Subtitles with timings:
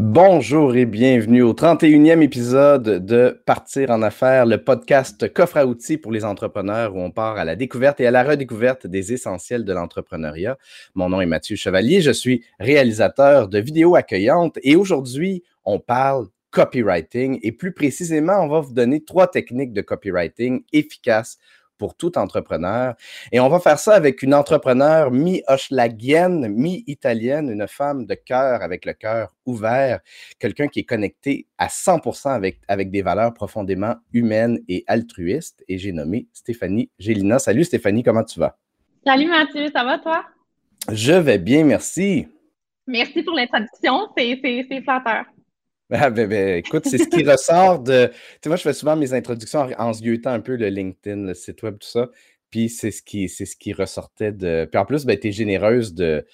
[0.00, 5.98] Bonjour et bienvenue au 31e épisode de Partir en affaires, le podcast coffre à outils
[5.98, 9.64] pour les entrepreneurs où on part à la découverte et à la redécouverte des essentiels
[9.64, 10.56] de l'entrepreneuriat.
[10.94, 16.28] Mon nom est Mathieu Chevalier, je suis réalisateur de vidéos accueillantes et aujourd'hui, on parle
[16.52, 21.38] copywriting et plus précisément, on va vous donner trois techniques de copywriting efficaces
[21.78, 22.94] pour tout entrepreneur.
[23.32, 28.84] Et on va faire ça avec une entrepreneur mi-hochlagienne, mi-italienne, une femme de cœur avec
[28.84, 30.00] le cœur ouvert,
[30.38, 35.64] quelqu'un qui est connecté à 100% avec, avec des valeurs profondément humaines et altruistes.
[35.68, 37.38] Et j'ai nommé Stéphanie Gélina.
[37.38, 38.58] Salut Stéphanie, comment tu vas?
[39.06, 40.24] Salut Mathieu, ça va toi?
[40.90, 42.26] Je vais bien, merci.
[42.86, 45.24] Merci pour l'introduction, c'est flatteur.
[45.92, 48.08] Ah, ben, ben, écoute, c'est ce qui ressort de.
[48.08, 49.92] Tu sais, moi, je fais souvent mes introductions en, en
[50.26, 52.10] un peu le LinkedIn, le site web, tout ça.
[52.50, 54.68] Puis c'est ce qui, c'est ce qui ressortait de.
[54.70, 56.26] Puis en plus, ben, tu es généreuse de,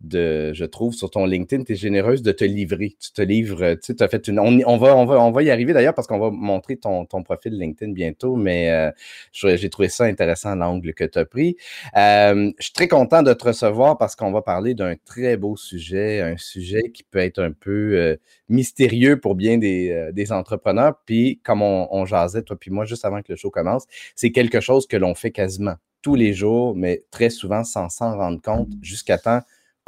[0.00, 2.96] de, je trouve, sur ton LinkedIn, tu es généreuse de te livrer.
[3.00, 4.38] Tu te livres, euh, tu as fait une.
[4.38, 7.22] On, va, on, va, on va y arriver d'ailleurs parce qu'on va montrer ton, ton
[7.22, 8.90] profil LinkedIn bientôt, mais euh,
[9.32, 11.56] j'ai trouvé ça intéressant l'angle que tu as pris.
[11.96, 15.56] Euh, je suis très content de te recevoir parce qu'on va parler d'un très beau
[15.56, 20.94] sujet, un sujet qui peut être un peu mystérieux pour bien des, des entrepreneurs.
[21.04, 24.32] Puis, comme on, on jasait, toi puis moi, juste avant que le show commence, c'est
[24.32, 28.40] quelque chose que l'on fait quasiment tous les jours, mais très souvent sans s'en rendre
[28.40, 29.40] compte jusqu'à temps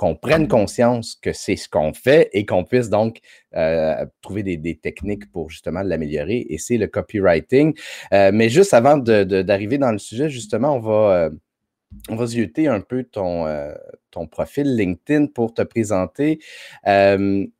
[0.02, 3.20] qu'on prenne conscience que c'est ce qu'on fait et qu'on puisse donc
[3.54, 6.44] euh, trouver des, techniques pour justement l'améliorer.
[6.48, 7.72] Et c'est le copywriting.
[8.12, 11.30] Euh, mais juste avant d'arriver dans le sujet, justement, on va, euh,
[12.08, 13.46] on va zioter un peu ton,
[14.28, 16.40] profil LinkedIn pour te présenter.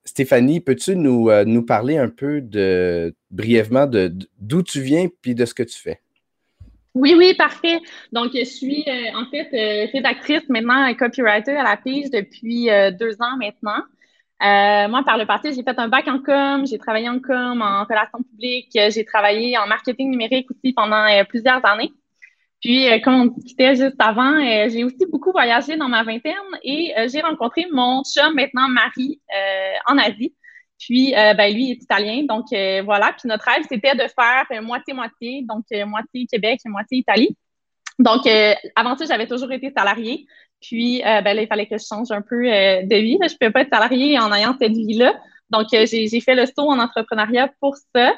[0.05, 5.55] Stéphanie, peux-tu nous, nous parler un peu de brièvement d'où tu viens puis de ce
[5.55, 6.01] que tu fais?
[6.95, 7.81] Oui, oui, parfait.
[8.13, 12.91] Donc, je suis euh, en fait euh, rédactrice maintenant, copywriter à la pige depuis euh,
[12.91, 13.83] deux ans maintenant.
[14.91, 17.85] moi, par le passé, j'ai fait un bac en com, j'ai travaillé en com, en
[17.85, 21.93] relations publiques, j'ai travaillé en marketing numérique aussi pendant plusieurs années.
[22.61, 24.39] Puis, comme on discutait juste avant,
[24.69, 29.21] j'ai aussi beaucoup voyagé dans ma vingtaine et j'ai rencontré mon chum, maintenant Marie,
[29.87, 30.35] en Asie.
[30.83, 32.25] Puis, euh, ben, lui, il est italien.
[32.25, 33.15] Donc, euh, voilà.
[33.17, 37.37] Puis, notre rêve, c'était de faire moitié-moitié, donc euh, moitié Québec et moitié Italie.
[37.99, 38.27] Donc,
[38.75, 40.27] avant ça, j'avais toujours été salariée.
[40.61, 43.19] Puis, ben, là, il fallait que je change un peu de vie.
[43.21, 45.15] Je ne pouvais pas être salariée en ayant cette vie-là.
[45.51, 48.13] Donc, j'ai fait le saut en entrepreneuriat pour ça.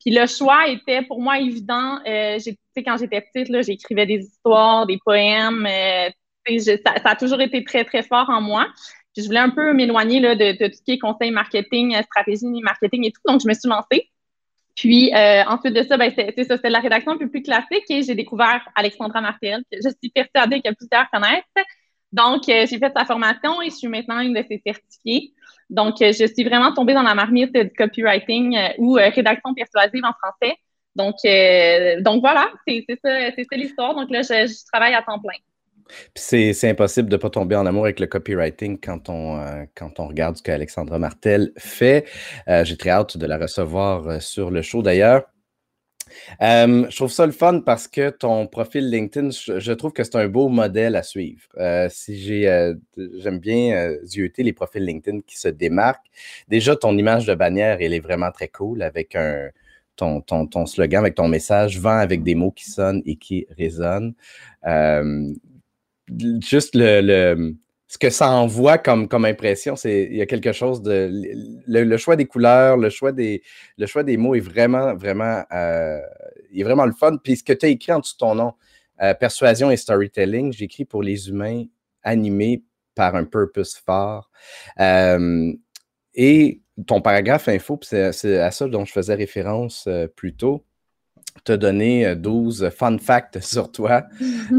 [0.00, 2.00] Puis, le choix était pour moi évident.
[2.04, 5.68] tu sais, quand j'étais petite, j'écrivais des histoires, des poèmes.
[5.68, 8.66] ça, a toujours été très, très fort en moi
[9.16, 13.04] je voulais un peu m'éloigner de, tout ce qui est conseil marketing, euh, stratégie marketing
[13.06, 13.20] et tout.
[13.26, 14.10] Donc, je me suis lancée.
[14.76, 17.84] Puis euh, ensuite de ça, ben, c'est ça, c'était la rédaction un peu plus classique
[17.90, 21.66] et j'ai découvert Alexandra Martel, que je suis persuadée que plusieurs connaissent.
[22.12, 25.32] Donc, euh, j'ai fait sa formation et je suis maintenant une de ses certifiées.
[25.68, 30.56] Donc, je suis vraiment tombée dans la marmite du copywriting ou rédaction persuasive en français.
[30.94, 31.16] Donc,
[32.02, 33.94] donc voilà, c'est ça, ça l'histoire.
[33.94, 35.36] Donc là, je travaille à temps plein.
[36.14, 40.00] C'est impossible de ne pas tomber en amour avec le copywriting quand on, euh, quand
[40.00, 42.06] on regarde ce qu'Alexandra Martel fait.
[42.48, 45.24] Euh, j'ai très hâte de la recevoir euh, sur le show d'ailleurs.
[46.40, 50.28] je trouve ça le fun parce que ton profil LinkedIn, je, trouve que c'est un
[50.28, 51.48] beau modèle à suivre.
[51.90, 52.74] si j'ai,
[53.18, 56.06] j'aime bien zioter les profils LinkedIn qui se démarquent.
[56.48, 59.50] Déjà, ton image de bannière, elle est vraiment très cool avec un,
[59.96, 63.46] ton, ton, ton, slogan, avec ton message, vend avec des mots qui sonnent et qui
[63.56, 64.14] résonnent
[66.40, 67.54] juste le,
[67.88, 71.10] ce que ça envoie comme, comme impression, c'est il y a quelque chose de.
[71.66, 73.42] Le, choix des couleurs, le choix des,
[73.78, 75.98] le choix des mots est vraiment, vraiment, euh,
[76.54, 77.16] est vraiment le fun.
[77.16, 78.52] Puis ce que tu as écrit en dessous de ton nom,
[79.00, 81.64] euh, persuasion et storytelling, j'écris pour les humains
[82.02, 82.62] animés
[82.94, 84.30] par un purpose fort.
[84.78, 85.52] Euh,
[86.14, 90.62] et ton paragraphe info, c'est à ça dont je faisais référence plus tôt,
[91.44, 94.04] te donné 12 fun facts sur toi.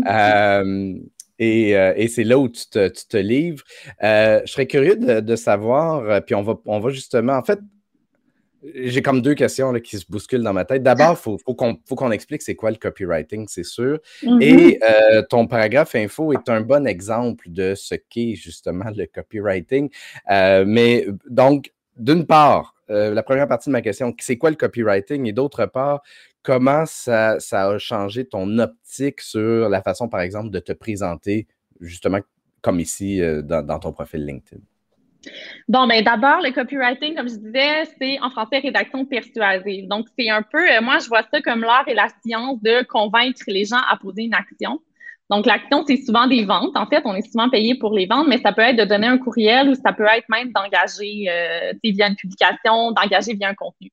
[0.09, 0.95] Euh,
[1.39, 3.63] et, c'est là où tu te, livres.
[4.03, 7.59] Euh, je serais curieux de, savoir, euh, puis on va, on va justement, en fait,
[8.75, 10.83] j'ai comme deux questions qui se bousculent dans ma tête.
[10.83, 13.99] D'abord, il faut, qu'on explique c'est quoi le copywriting, c'est sûr.
[14.21, 14.43] Mm-hmm.
[14.43, 14.79] Et
[15.29, 19.89] ton paragraphe info est un bon exemple de ce qu'est justement le copywriting.
[20.27, 25.25] mais donc, d'une part, la première partie de ma question, c'est quoi le copywriting?
[25.25, 26.01] Et d'autre part,
[26.49, 31.47] comment ça, a changé ton optique sur la façon, par exemple, de te présenter,
[31.79, 32.21] justement,
[32.63, 34.59] comme ici, euh, dans, ton profil LinkedIn?
[35.67, 39.87] Bon, ben, d'abord, le copywriting, comme je disais, c'est en français rédaction persuasive.
[39.87, 42.83] Donc, c'est un peu, euh, moi, je vois ça comme l'art et la science de
[42.87, 44.81] convaincre les gens à poser une action.
[45.29, 46.75] Donc, l'action, c'est souvent des ventes.
[46.75, 49.05] En fait, on est souvent payé pour les ventes, mais ça peut être de donner
[49.05, 53.53] un courriel ou ça peut être même d'engager euh, via une publication, d'engager via un
[53.53, 53.91] contenu.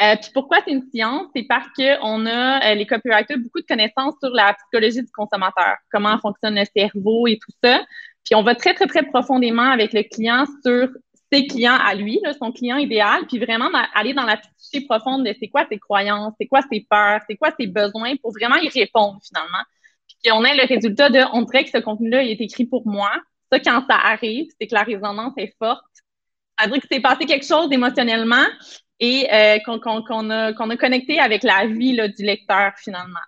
[0.00, 1.26] Euh, puis pourquoi c'est une science?
[1.36, 5.76] C'est parce qu'on a, euh, les copywriters, beaucoup de connaissances sur la psychologie du consommateur,
[5.92, 7.84] comment fonctionne le cerveau et tout ça.
[8.24, 10.88] Puis on va très, très, très profondément avec le client sur
[11.32, 15.34] ses clients à lui, son client idéal, puis vraiment aller dans la psyché profonde de
[15.38, 18.68] c'est quoi ses croyances, c'est quoi ses peurs, c'est quoi ses besoins pour vraiment y
[18.68, 19.62] répondre finalement.
[20.22, 23.10] Puis on a le résultat de on dirait que ce contenu-là est écrit pour moi.
[23.52, 25.84] Ça, quand ça arrive, c'est que la résonance est forte.
[26.58, 28.44] Ça veut dire que c'est passé quelque chose émotionnellement
[29.00, 33.20] et euh, qu'on a, a, connecté avec la vie là, du lecteur finalement.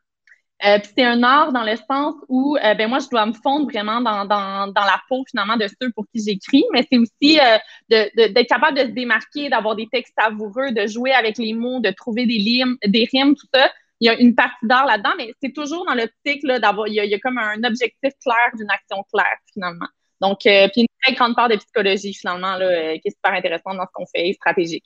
[0.65, 3.67] Euh, c'est un art dans le sens où euh, ben moi je dois me fondre
[3.67, 7.39] vraiment dans, dans, dans, la peau finalement de ceux pour qui j'écris, mais c'est aussi
[7.39, 7.59] euh,
[7.91, 11.91] d'être capable de se démarquer, d'avoir des textes savoureux, de jouer avec les mots, de
[11.91, 13.71] trouver des rimes, des rimes, tout ça.
[14.01, 17.15] Il y a une partie d'art là-dedans, mais c'est toujours dans l'optique d'avoir, il, y
[17.15, 19.89] a comme un objectif clair d'une action claire finalement.
[20.23, 23.85] Donc, puis une très grande part de psychologie finalement là, qui est super intéressante dans
[23.85, 24.85] ce qu'on fait, stratégique.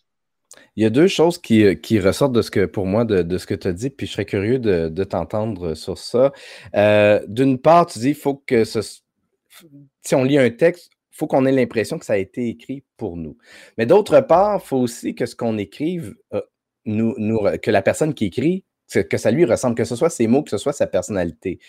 [0.77, 3.39] Il y a deux choses qui, euh, qui, ressortent de ce que, pour moi, de,
[3.39, 6.33] ce que tu as dit, puis je serais curieux de, t'entendre sur ça.
[6.75, 11.27] Euh, d'une part, tu dis, il faut que si on lit un texte, il faut
[11.27, 13.37] qu'on ait l'impression que ça a été écrit pour nous.
[13.77, 16.41] Mais d'autre part, il faut aussi que ce qu'on écrive, euh,
[16.87, 17.15] nous,
[17.63, 18.65] que la personne qui écrit,
[19.09, 21.61] que ça lui ressemble, que ce soit ses mots, que ce soit sa personnalité,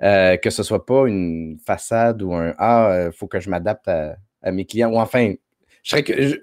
[0.00, 4.16] que ce soit pas une façade ou un Ah, il faut que je m'adapte à,
[4.52, 5.34] mes clients, ou enfin,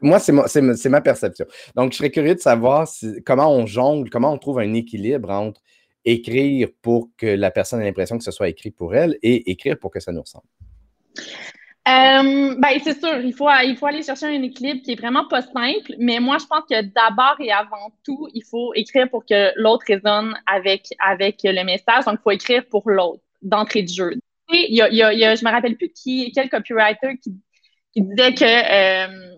[0.02, 1.46] moi, c'est ma, perception.
[1.76, 2.88] Donc, je serais curieux de savoir
[3.26, 5.62] comment on jongle, comment on trouve un équilibre entre
[6.06, 9.78] écrire pour que la personne ait l'impression que ce soit écrit pour elle et écrire
[9.78, 10.46] pour que ça nous ressemble.
[11.88, 15.28] Euh, ben, c'est sûr, il faut, il faut aller chercher un équilibre qui est vraiment
[15.28, 19.24] pas simple, mais moi, je pense que d'abord et avant tout, il faut écrire pour
[19.24, 22.06] que l'autre résonne avec, avec le message.
[22.06, 24.16] Donc, il faut écrire pour l'autre d'entrée de jeu.
[24.52, 27.36] Il y a, je me rappelle plus qui, quel copywriter qui
[27.96, 29.36] il disait que, euh,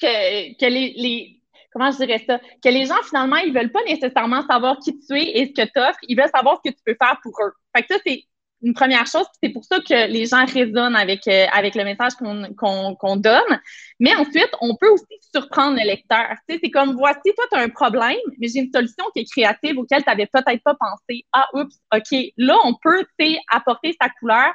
[0.00, 1.40] que, que les,
[1.72, 5.16] comment je dirais ça, que les gens, finalement, ils veulent pas nécessairement savoir qui tu
[5.16, 7.32] es et ce que tu offres, ils veulent savoir ce que tu peux faire pour
[7.42, 7.52] eux.
[7.74, 8.24] Fait que ça, c'est
[8.64, 12.12] une première chose, c'est pour ça que les gens résonnent avec, euh, avec le message
[12.14, 13.60] qu'on donne.
[14.00, 16.34] Mais ensuite, on peut aussi surprendre le lecteur.
[16.48, 19.78] C'est comme, voici, toi, tu as un problème, mais j'ai une solution qui est créative
[19.78, 21.26] auquel tu n'avais peut-être pas pensé.
[21.32, 22.18] Ah, oups, OK.
[22.38, 23.04] Là, on peut,
[23.52, 24.52] apporter sa couleur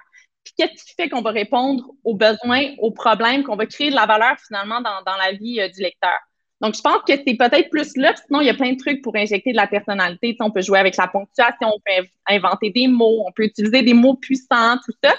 [0.58, 4.06] qu'est-ce qui fait qu'on va répondre aux besoins, aux problèmes, qu'on va créer de la
[4.06, 6.18] valeur finalement dans, la vie euh, du lecteur?
[6.62, 8.14] Donc, je pense que c'est peut-être plus là.
[8.26, 10.36] Sinon, il y a plein de trucs pour injecter de la personnalité.
[10.42, 13.94] on peut jouer avec la ponctuation, on peut inventer des mots, on peut utiliser des
[13.94, 15.14] mots puissants, tout ça.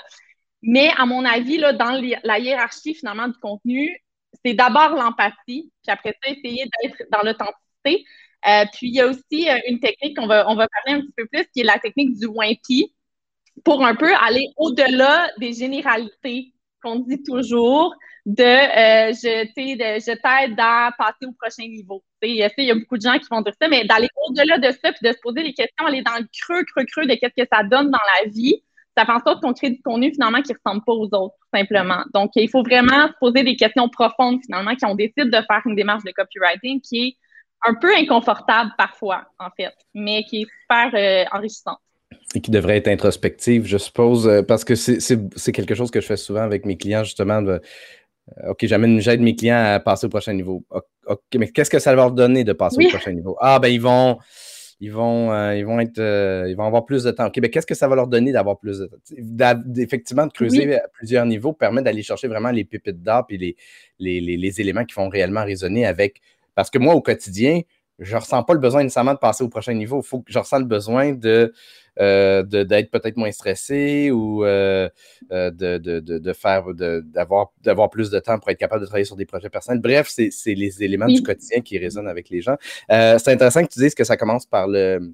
[0.63, 3.97] Mais à mon avis, là, dans la hiérarchie finalement du contenu,
[4.45, 8.05] c'est d'abord l'empathie, puis après ça, essayer d'être dans l'authenticité.
[8.47, 11.03] Euh, puis il y a aussi euh, une technique qu'on va, on va parler un
[11.03, 12.93] petit peu plus, qui est la technique du Wimpy
[13.65, 16.53] pour un peu aller au-delà des généralités
[16.83, 17.95] qu'on dit toujours
[18.27, 22.03] de euh, je, je t'aide à passer au prochain niveau.
[22.23, 24.93] Il y a beaucoup de gens qui vont dire ça, mais d'aller au-delà de ça,
[24.93, 27.49] puis de se poser des questions, aller dans le creux, creux, creux de qu'est-ce que
[27.51, 28.63] ça donne dans la vie,
[28.97, 31.35] ça fait en sorte qu'on crée du contenu finalement qui ne ressemble pas aux autres,
[31.41, 32.05] tout simplement.
[32.13, 35.63] Donc, il faut vraiment se poser des questions profondes finalement quand on décide de faire
[35.65, 37.17] une démarche de copywriting qui est
[37.67, 41.79] un peu inconfortable parfois, en fait, mais qui est super euh, enrichissante
[42.35, 46.07] et qui devrait être introspective, je suppose, euh, parce que c'est quelque chose que je
[46.07, 47.43] fais souvent avec mes clients, justement.
[47.43, 47.61] De,
[48.39, 50.65] euh, OK, j'amène, j'aide mes clients à passer au prochain niveau.
[51.07, 53.37] OK, mais qu'est-ce que ça va leur donner de passer au prochain niveau?
[53.41, 54.19] Ah, ben, ils vont,
[54.79, 55.99] ils vont, euh, ils vont être,
[56.49, 57.27] ils vont avoir plus de temps.
[57.27, 59.63] OK, mais qu'est-ce que ça va leur donner d'avoir plus de temps?
[59.77, 63.57] Effectivement, de creuser à plusieurs niveaux permet d'aller chercher vraiment les pépites d'art et les,
[63.99, 66.21] les, les, les, éléments qui vont réellement résonner avec.
[66.55, 67.63] Parce que moi, au quotidien,
[67.99, 70.01] je ne ressens pas le besoin nécessairement de passer au prochain niveau.
[70.01, 71.53] Faut que je ressens le besoin de,
[72.01, 74.89] euh, d'être peut-être moins stressé ou euh,
[75.33, 77.51] euh, de, de, de, faire d'avoir,
[77.91, 79.83] plus de temps pour être capable de travailler sur des projets personnels.
[79.83, 82.57] Bref, c'est, les éléments du quotidien qui résonnent avec les gens.
[82.89, 85.13] c'est intéressant que tu dises que ça commence par le,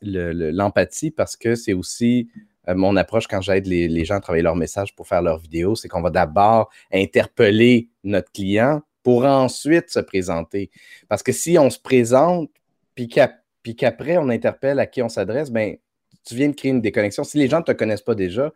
[0.00, 2.28] l'empathie parce que c'est aussi
[2.66, 5.76] mon approche quand j'aide les, les, gens à travailler leur message pour faire leurs vidéos,
[5.76, 10.70] c'est qu'on va d'abord interpeller notre client pour ensuite se présenter.
[11.08, 12.50] Parce que si on se présente,
[12.94, 15.76] puis qu'après on interpelle à qui on s'adresse, ben
[16.24, 17.24] tu viens de créer une déconnexion.
[17.24, 18.52] Si les gens ne te connaissent pas déjà,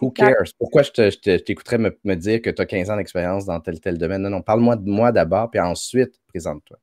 [0.00, 0.52] who cares?
[0.58, 3.98] Pourquoi je t'écouterais me, me, dire que tu as 15 ans d'expérience dans tel tel
[3.98, 4.22] domaine?
[4.22, 6.78] Non, non, parle-moi de moi d'abord, puis ensuite, présente-toi.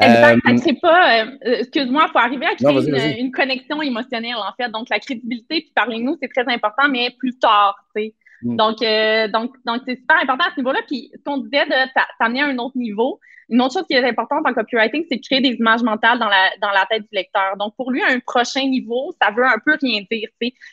[0.00, 0.38] Exact.
[0.46, 4.70] Euh, pas, euh, excuse-moi, il faut arriver à créer une, connexion émotionnelle, en fait.
[4.70, 8.14] Donc, la crédibilité, puis parler nous c'est très important, mais plus tard, tu sais.
[8.42, 8.56] Mm.
[8.56, 10.80] Donc, euh, donc, donc c'est super important à ce niveau-là.
[10.86, 14.08] Puis, ce qu'on disait de t'amener à un autre niveau, une autre chose qui est
[14.08, 17.08] importante en copywriting, c'est de créer des images mentales dans la, dans la tête du
[17.12, 17.56] lecteur.
[17.58, 20.28] Donc, pour lui, un prochain niveau, ça veut un peu rien dire.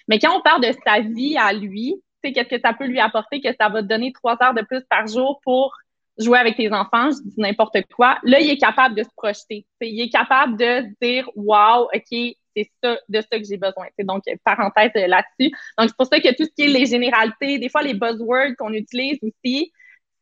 [0.07, 2.85] Mais quand on parle de sa vie à lui, tu sais, qu'est-ce que ça peut
[2.85, 5.75] lui apporter, que ça va te donner trois heures de plus par jour pour
[6.19, 8.17] jouer avec tes enfants, je dis n'importe quoi.
[8.23, 9.65] Là, il est capable de se projeter.
[9.81, 13.87] il est capable de dire, wow, OK, c'est ça, de ça que j'ai besoin.
[13.99, 15.51] donc, parenthèse là-dessus.
[15.77, 18.55] Donc, c'est pour ça que tout ce qui est les généralités, des fois, les buzzwords
[18.57, 19.71] qu'on utilise aussi,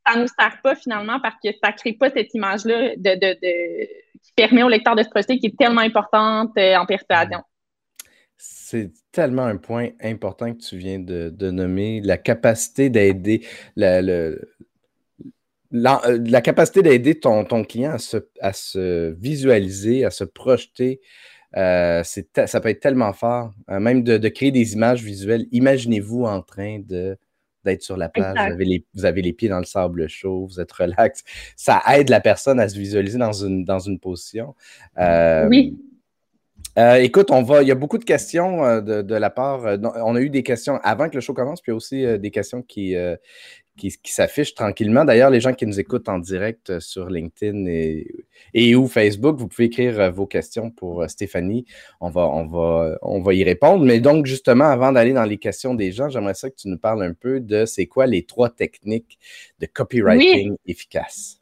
[0.05, 4.33] ça ne nous sert pas finalement parce que ça ne crée pas cette image-là qui
[4.35, 7.41] permet au lecteur de se projeter qui est tellement importante euh, en persuasion.
[8.37, 13.45] C'est tellement un point important que tu viens de, nommer, la capacité d'aider,
[13.77, 14.01] la,
[15.71, 20.99] la, capacité d'aider ton, ton, client à se, à se, visualiser, à se projeter
[21.57, 25.45] euh, ça peut être tellement fort, euh, même de, créer des images visuelles.
[25.51, 27.17] Imaginez-vous en train de
[27.63, 30.45] d'être sur la plage, vous avez, les, vous avez, les, pieds dans le sable chaud,
[30.45, 31.23] vous êtes relax.
[31.55, 34.53] Ça aide la personne à se visualiser dans une, dans une position.
[34.99, 35.75] Euh, oui.
[36.77, 37.63] écoute, on va.
[37.63, 39.63] Il y a beaucoup de questions de, la part.
[39.81, 42.95] on a eu des questions avant que le show commence, puis aussi des questions qui,
[43.77, 45.05] qui, s'affiche tranquillement.
[45.05, 47.65] D'ailleurs, les gens qui nous écoutent en direct euh, sur LinkedIn
[48.53, 51.65] et, ou Facebook, vous pouvez écrire euh, vos questions pour euh, Stéphanie.
[51.99, 53.83] On va, on, va, on va y répondre.
[53.83, 56.77] Mais donc, justement, avant d'aller dans les questions des gens, j'aimerais ça que tu nous
[56.77, 59.19] parles un peu de c'est quoi les trois techniques
[59.59, 61.41] de copywriting efficaces?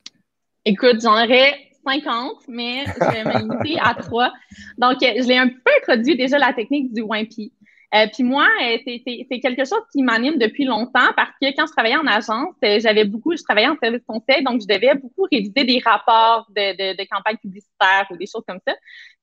[0.65, 1.53] Écoute, j'en aurais
[1.85, 4.31] 50, mais je vais m'inviter à trois.
[4.77, 7.51] Donc, je l'ai un peu introduit déjà la technique du Wimpy.
[7.93, 11.71] Euh, puis moi, euh, c'est quelque chose qui m'anime depuis longtemps parce que quand je
[11.73, 15.27] travaillais en agence, euh, j'avais beaucoup, je travaillais en service conseil, donc je devais beaucoup
[15.31, 18.73] réviser des rapports de, de, de campagnes publicitaires ou des choses comme ça.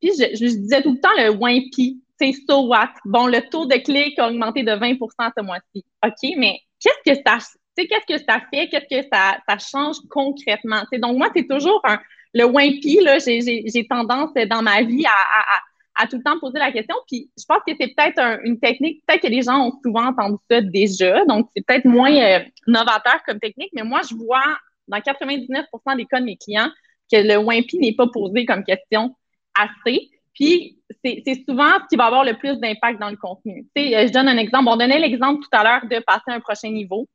[0.01, 2.91] Puis je, je disais tout le temps le WIMPI, c'est so what?
[3.05, 4.95] Bon, le taux de clic a augmenté de 20
[5.37, 5.85] ce mois-ci.
[6.05, 7.39] OK, mais qu'est-ce que ça,
[7.77, 8.69] qu'est-ce que ça fait?
[8.69, 10.83] Qu'est-ce que ça, ça change concrètement?
[10.93, 11.99] donc moi, c'est toujours un,
[12.35, 15.61] le WIMPI, là, j'ai tendance dans ma vie à, à à
[16.07, 16.95] tout le temps poser la question.
[17.07, 20.37] Puis je pense que c'est peut-être une technique, peut-être que les gens ont souvent entendu
[20.51, 24.43] ça déjà, donc c'est peut-être moins euh, novateur comme technique, mais moi, je vois
[24.89, 26.71] dans 99% des cas de mes clients
[27.11, 29.15] que le WIMPI n'est pas posé comme question
[29.55, 30.11] assez.
[30.35, 33.67] Puis c'est souvent ce qui va avoir le plus d'impact dans le contenu.
[33.75, 34.69] Tu sais, je donne un exemple.
[34.69, 37.07] On donnait l'exemple tout à l'heure de passer à un prochain niveau.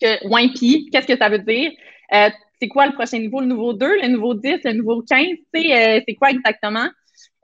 [0.00, 1.70] Que WIMPI, qu'est-ce que ça veut dire?
[2.12, 3.40] Euh, c'est quoi le prochain niveau?
[3.40, 5.26] Le niveau 2, le niveau 10, le niveau 15?
[5.26, 6.88] Tu sais, euh, c'est quoi exactement?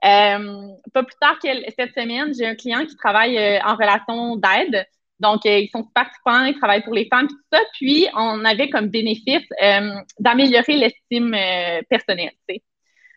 [0.05, 4.37] Euh, pas plus tard que cette semaine, j'ai un client qui travaille euh, en relation
[4.37, 4.87] d'aide.
[5.19, 7.59] Donc, euh, ils sont participants, ils travaillent pour les femmes, tout ça.
[7.75, 9.47] Puis, on avait comme bénéfice
[10.21, 11.37] d'améliorer l'estime
[11.91, 12.33] personnelle.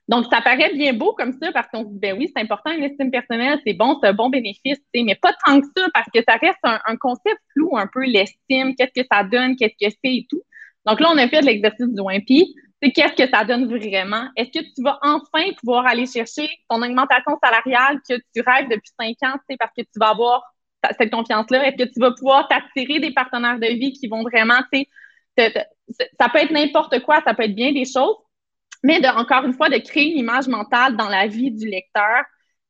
[0.08, 2.74] Donc, ça paraît bien beau comme ça parce qu'on se dit, ben oui, c'est important,
[2.74, 6.20] l'estime personnelle, c'est bon, c'est un bon bénéfice, mais pas tant que ça parce que
[6.28, 9.96] ça reste un, un concept flou un peu, l'estime, qu'est-ce que ça donne, qu'est-ce que
[10.04, 10.42] c'est et tout.
[10.86, 12.56] Donc là, on a fait de l'exercice du WIMPI
[12.90, 14.28] qu'est-ce que ça donne vraiment?
[14.36, 18.92] Est-ce que tu vas enfin pouvoir aller chercher ton augmentation salariale que tu rêves depuis
[19.00, 20.44] cinq ans, parce que tu vas avoir
[20.98, 21.68] cette confiance-là?
[21.68, 24.86] Est-ce que tu vas pouvoir t'attirer des partenaires de vie qui vont vraiment, tu
[25.38, 28.16] ça peut être n'importe quoi, ça peut être bien des choses,
[28.84, 32.24] mais encore une fois, de créer une image mentale dans la vie du lecteur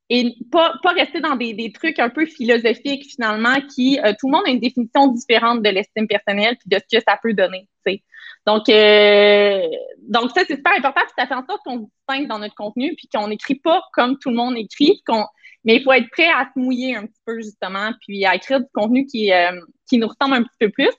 [0.10, 4.28] et pas, pas rester dans des, des trucs un peu philosophiques finalement qui, euh, tout
[4.28, 7.34] le monde a une définition différente de l'estime personnelle puis de ce que ça peut
[7.34, 8.04] donner, tu sais.
[8.48, 9.62] Donc, euh,
[10.02, 11.02] donc ça, c'est super important.
[11.02, 14.18] Puis ça fait en sorte qu'on distingue dans notre contenu, puis qu'on n'écrit pas comme
[14.20, 15.02] tout le monde écrit.
[15.06, 15.26] Qu'on,
[15.64, 18.60] mais il faut être prêt à se mouiller un petit peu, justement, puis à écrire
[18.60, 20.92] du contenu qui, euh, qui nous ressemble un petit peu plus.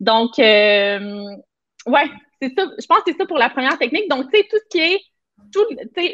[0.00, 1.24] Donc, euh,
[1.86, 2.66] ouais, c'est ça.
[2.78, 4.08] Je pense que c'est ça pour la première technique.
[4.08, 5.00] Donc, tu sais, tout ce qui est,
[5.52, 5.64] tout,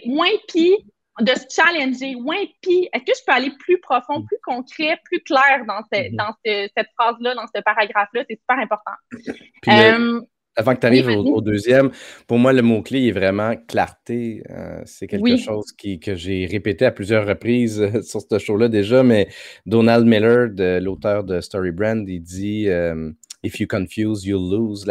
[0.07, 0.77] moins pis,
[1.21, 5.21] de se challenger, moins pis, est-ce que je peux aller plus profond, plus concret, plus
[5.21, 6.15] clair dans, mm-hmm.
[6.15, 8.25] dans cette phrase-là, dans ce paragraphe-là?
[8.29, 8.93] C'est super important.
[9.69, 10.21] Euh,
[10.57, 11.91] avant que tu arrives au, deuxième,
[12.27, 14.43] pour moi, le mot-clé est vraiment clarté.
[14.51, 18.69] Euh, c'est quelque chose qui, que j'ai répété à plusieurs reprises euh, sur ce show-là
[18.69, 19.29] déjà, mais
[19.67, 20.49] Donald Miller,
[20.81, 24.87] l'auteur de Story Brand, il dit euh, If you confuse, you'll lose.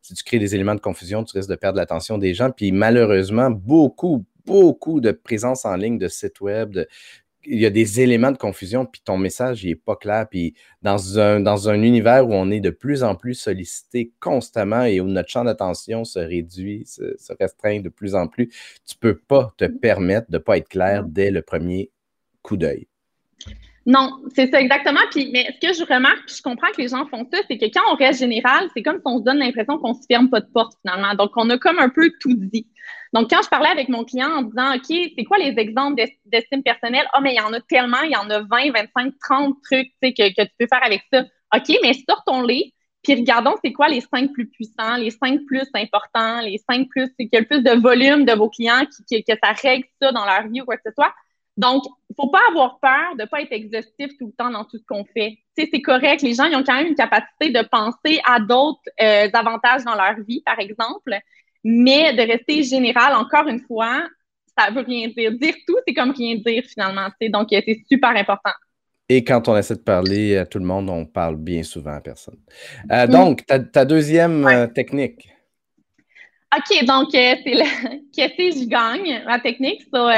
[0.00, 2.50] si tu crées des éléments de confusion, tu risques de perdre l'attention des gens.
[2.50, 6.88] Puis malheureusement, beaucoup, beaucoup de présence en ligne de sites web, de,
[7.44, 10.26] il y a des éléments de confusion, puis ton message n'est pas clair.
[10.28, 14.84] Puis dans un, dans un univers où on est de plus en plus sollicité constamment
[14.84, 19.00] et où notre champ d'attention se réduit, se, restreint de plus en plus, tu ne
[19.00, 21.90] peux pas te permettre de ne pas être clair dès le premier
[22.42, 22.86] coup d'œil.
[23.86, 25.00] Non, c'est ça exactement.
[25.10, 27.56] Puis, mais ce que je remarque, puis je comprends que les gens font ça, c'est
[27.56, 30.04] que quand on reste général, c'est comme si on se donne l'impression qu'on ne se
[30.06, 31.14] ferme pas de porte finalement.
[31.14, 32.66] Donc, on a comme un peu tout dit.
[33.14, 36.62] Donc, quand je parlais avec mon client en disant, OK, c'est quoi les exemples d'estime
[36.62, 37.06] personnelle?
[37.12, 39.56] Ah, oh, mais il y en a tellement, il y en a 20, 25, 30
[39.62, 41.24] trucs que, que tu peux faire avec ça.
[41.54, 46.40] OK, mais sortons-les, puis regardons c'est quoi les cinq plus puissants, les cinq plus importants,
[46.40, 49.24] les cinq plus, c'est qu'il y a le plus de volume de vos clients, qui,
[49.24, 51.12] que ça règle ça dans leur vie ou quoi que ce soit.
[51.56, 54.50] Donc, il ne faut pas avoir peur de ne pas être exhaustif tout le temps
[54.50, 55.38] dans tout ce qu'on fait.
[55.56, 56.22] C'est correct.
[56.22, 59.96] Les gens, ils ont quand même une capacité de penser à d'autres euh, avantages dans
[59.96, 61.18] leur vie, par exemple,
[61.64, 64.02] mais de rester général, encore une fois,
[64.56, 65.32] ça veut rien dire.
[65.32, 67.08] Dire tout, c'est comme rien dire finalement.
[67.20, 68.52] Donc, euh, c'est super important.
[69.08, 72.00] Et quand on essaie de parler à tout le monde, on parle bien souvent à
[72.00, 72.38] personne.
[72.92, 73.10] Euh, mm.
[73.10, 75.28] Donc, ta, deuxième technique.
[76.56, 77.64] OK, donc c'est le
[78.14, 79.82] qu'est-ce que je gagne, la technique?
[79.92, 80.08] So,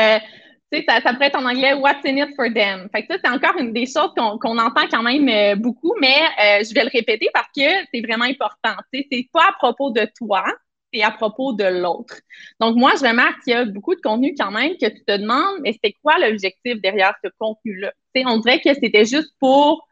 [0.88, 2.88] ça, ça pourrait être en anglais What's in it for them?
[2.94, 6.16] Fait que ça, c'est encore une des choses qu'on entend quand même euh, beaucoup, mais
[6.16, 8.74] euh, je vais le répéter parce que c'est vraiment important.
[8.92, 10.44] C'est pas à propos de toi,
[10.92, 12.16] c'est à propos de l'autre.
[12.60, 15.16] Donc, moi, je remarque qu'il y a beaucoup de contenu quand même que tu te
[15.16, 17.92] demandes, mais c'est quoi l'objectif derrière ce contenu-là?
[18.26, 19.86] On dirait que c'était juste pour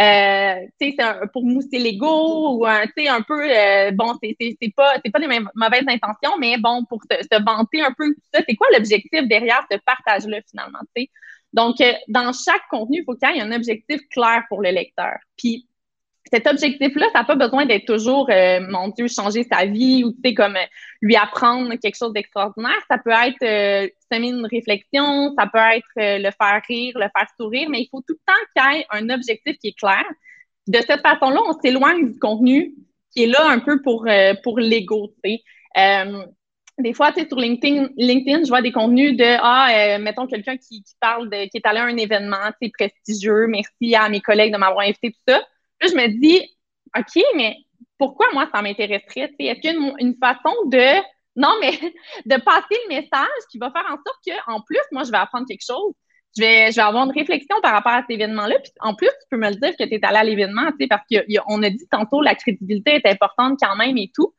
[0.00, 0.96] euh, c'est
[1.32, 4.36] pour mousser l'ego ou un, un peu, euh, bon, c'est
[4.74, 8.66] pas, pas des mauvaises intentions, mais bon, pour se, vanter un peu ça, c'est quoi
[8.72, 10.80] l'objectif derrière ce partage-là finalement?
[11.52, 14.70] Donc, euh, dans chaque contenu, il faut qu'il y ait un objectif clair pour le
[14.70, 15.14] lecteur.
[15.36, 15.68] Puis,
[16.32, 20.12] cet objectif-là, ça n'a pas besoin d'être toujours, euh, mon Dieu, changer sa vie ou,
[20.12, 20.66] tu sais, comme euh,
[21.02, 22.80] lui apprendre quelque chose d'extraordinaire.
[22.90, 27.28] Ça peut être euh, semer une réflexion, ça peut être le faire rire, le faire
[27.38, 30.04] sourire, mais il faut tout le temps qu'il y ait un objectif qui est clair.
[30.66, 32.74] De cette façon-là, on s'éloigne du contenu
[33.12, 34.06] qui est là un peu pour,
[34.42, 36.04] pour l'ego, tu sais.
[36.78, 40.56] des fois, tu sais, sur LinkedIn, LinkedIn, je vois des contenus de, ah, mettons quelqu'un
[40.56, 44.20] qui, qui, parle de, qui est allé à un événement, sais, prestigieux, merci à mes
[44.20, 45.42] collègues de m'avoir invité, tout ça
[45.88, 46.40] je me dis,
[46.96, 47.56] OK, mais
[47.98, 49.22] pourquoi moi ça m'intéresserait?
[49.22, 51.00] Est-ce qu'il y a une, façon de,
[51.36, 51.72] non, mais
[52.26, 55.46] de passer le message qui va faire en sorte qu'en plus, moi, je vais apprendre
[55.48, 55.92] quelque chose.
[56.36, 58.58] Je vais, je vais avoir une réflexion par rapport à cet événement-là.
[58.58, 61.02] Puis en plus, tu peux me le dire que tu es allé à l'événement, parce
[61.08, 64.34] qu'on a, dit tantôt la crédibilité est importante quand même et tout.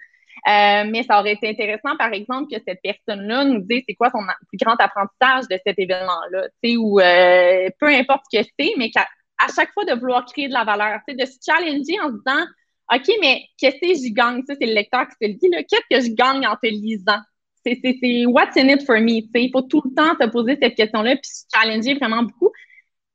[0.47, 4.11] Euh, mais ça aurait été intéressant, par exemple, que cette personne-là nous dise c'est quoi
[4.11, 6.47] son plus grand apprentissage de cet événement-là,
[6.77, 8.91] ou euh, peu importe ce que c'est, mais
[9.37, 12.45] à chaque fois de vouloir créer de la valeur, de se challenger en se disant
[12.93, 14.43] OK, mais qu'est-ce que je gagne?
[14.47, 15.49] Ça, c'est le lecteur qui se le dit.
[15.67, 17.19] Qu'est-ce que je gagne en te lisant?
[17.65, 19.23] C'est what's in it for me?
[19.33, 22.51] Il faut tout le temps se poser cette question-là puis se challenger vraiment beaucoup.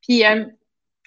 [0.03, 0.45] Puis euh,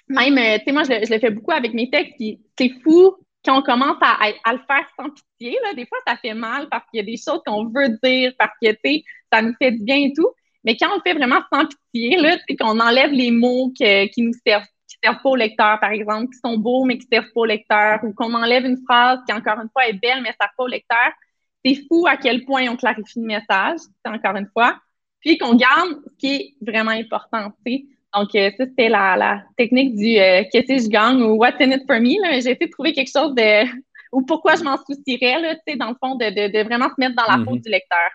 [0.08, 2.14] même, euh, tu sais, moi, je, le fais beaucoup avec mes textes.
[2.58, 5.58] C'est fou quand on commence à, le faire sans pitié.
[5.62, 8.32] Là, des fois, ça fait mal parce qu'il y a des choses qu'on veut dire,
[8.38, 10.30] parce que, tu ça nous fait du bien et tout.
[10.64, 14.32] Mais quand on le fait vraiment sans pitié, c'est qu'on enlève les mots qui nous
[14.46, 14.64] servent
[15.04, 18.00] servent pas au lecteur, par exemple, qui sont beaux mais qui servent pas au lecteur,
[18.04, 20.64] ou qu'on enlève une phrase qui, encore une fois, est belle mais ne sert pas
[20.64, 21.12] au lecteur.
[21.64, 24.78] C'est fou à quel point on clarifie le message, encore une fois,
[25.20, 27.52] puis qu'on garde ce qui est vraiment important.
[27.66, 31.70] Donc, euh, ça, c'était la, technique du euh, qu'est-ce que je gagne ou what's in
[31.70, 32.16] it for me.
[32.32, 33.66] J'ai essayé de trouver quelque chose de.
[34.12, 37.44] ou pourquoi je m'en soucierais, là, dans le fond, de, vraiment se mettre dans la
[37.44, 37.62] peau mm-hmm.
[37.62, 38.10] du lecteur.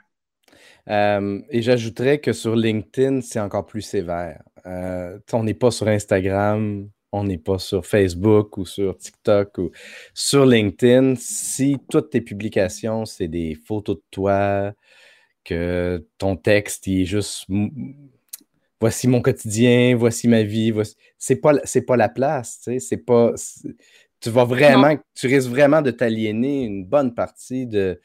[0.89, 4.41] Euh, et j'ajouterais que sur LinkedIn, c'est encore plus sévère.
[4.65, 9.71] Euh, on n'est pas sur Instagram, on n'est pas sur Facebook ou sur TikTok ou
[10.13, 11.15] sur LinkedIn.
[11.15, 14.73] Si toutes tes publications, c'est des photos de toi,
[15.43, 17.47] que ton texte est juste
[18.79, 20.95] voici mon quotidien, voici ma vie, voici...
[21.17, 23.33] c'est pas c'est pas la place, tu sais, c'est pas
[24.21, 27.99] tu vas vraiment tu risques vraiment de t'aliéner une bonne partie de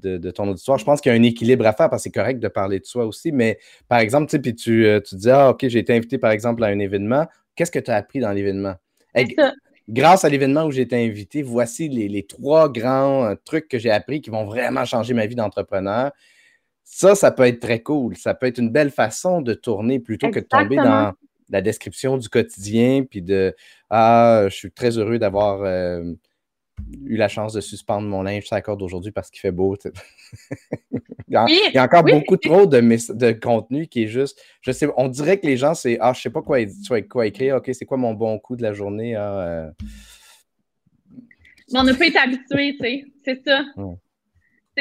[0.00, 0.78] de, ton auditoire.
[0.78, 2.80] Je pense qu'il y a un équilibre à faire parce que c'est correct de parler
[2.80, 3.32] de soi aussi.
[3.32, 3.58] Mais
[3.88, 6.62] par exemple, tu, puis tu, euh, tu dis Ah, OK, j'ai été invité par exemple
[6.64, 7.26] à un événement.
[7.56, 8.74] Qu'est-ce que tu as appris dans l'événement?
[9.88, 13.90] grâce à l'événement où j'ai été invité, voici les, trois grands euh, trucs que j'ai
[13.90, 16.12] appris qui vont vraiment changer ma vie d'entrepreneur.
[16.84, 18.16] Ça, ça peut être très cool.
[18.16, 21.12] Ça peut être une belle façon de tourner plutôt que de tomber dans
[21.50, 23.54] la description du quotidien, puis de
[23.90, 25.62] Ah, je suis très heureux d'avoir.
[25.62, 26.12] Euh,
[27.04, 29.76] eu la chance de suspendre mon linge sur la corde aujourd'hui parce qu'il fait beau.
[31.28, 31.34] il,
[31.74, 32.80] y a, encore beaucoup trop de,
[33.14, 34.40] de, contenu qui est juste.
[34.60, 36.58] Je sais, on dirait que les gens, c'est Ah, je sais pas quoi,
[37.08, 37.56] quoi écrire.
[37.56, 39.14] OK, c'est quoi mon bon coup de la journée?
[39.14, 39.70] Ah, euh.
[41.74, 43.04] on n'a pas été habitué, tu sais.
[43.24, 43.64] C'est ça.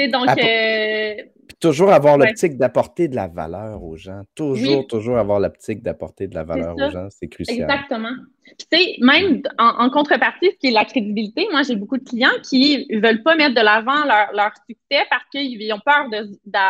[0.05, 1.15] Donc, euh,
[1.59, 4.21] toujours avoir l'optique d'apporter de la valeur aux gens.
[4.35, 7.07] Toujours, toujours avoir l'optique d'apporter de la valeur aux gens.
[7.09, 7.61] C'est crucial.
[7.61, 8.13] Exactement.
[8.57, 12.29] Tu sais, même en, contrepartie, ce qui est la crédibilité, moi, j'ai beaucoup de clients
[12.43, 16.07] qui ne veulent pas mettre de l'avant leur, succès parce qu'ils ont peur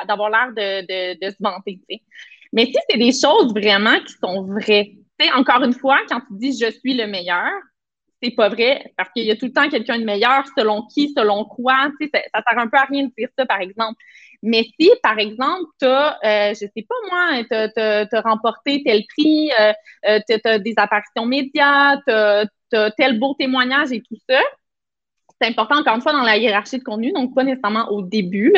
[0.05, 1.79] d'avoir l'air de, de, se vanter.
[2.53, 6.19] Mais si c'est des choses vraiment qui sont vraies, tu sais, encore une fois, quand
[6.21, 7.51] tu dis je suis le meilleur,
[8.21, 11.13] c'est pas vrai parce qu'il y a tout le temps quelqu'un de meilleur, selon qui,
[11.15, 11.91] selon quoi.
[11.99, 13.97] Tu sais, ça, ça sert un peu à rien de dire ça, par exemple.
[14.43, 19.03] Mais si, par exemple, tu as, euh, je sais pas moi, tu as, remporté tel
[19.07, 19.73] prix, euh,
[20.07, 22.45] euh tu as des apparitions médias, tu as,
[22.97, 24.39] tel beau témoignage et tout ça,
[25.39, 28.53] c'est important encore une fois dans la hiérarchie de contenu, donc pas nécessairement au début.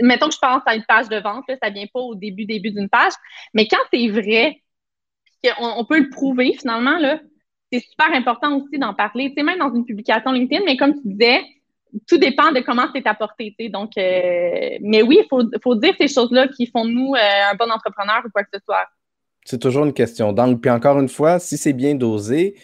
[0.00, 2.44] Mettons que je pense à une page de vente, là, ça vient pas au début,
[2.44, 3.12] début d'une page,
[3.52, 4.60] mais quand c'est vrai,
[5.42, 6.98] qu'on on peut le prouver finalement,
[7.72, 10.94] c'est super important aussi d'en parler, tu sais, même dans une publication LinkedIn, mais comme
[10.94, 11.42] tu disais,
[12.06, 13.54] tout dépend de comment c'est apporté.
[13.58, 13.70] Tu sais.
[13.70, 17.50] Donc, euh, mais oui, il faut, faut, dire ces choses-là qui font de nous euh,
[17.50, 18.86] un bon entrepreneur ou quoi que ce soit.
[19.44, 20.58] C'est toujours une question d'angle.
[20.58, 22.54] Puis encore une fois, si c'est bien dosé,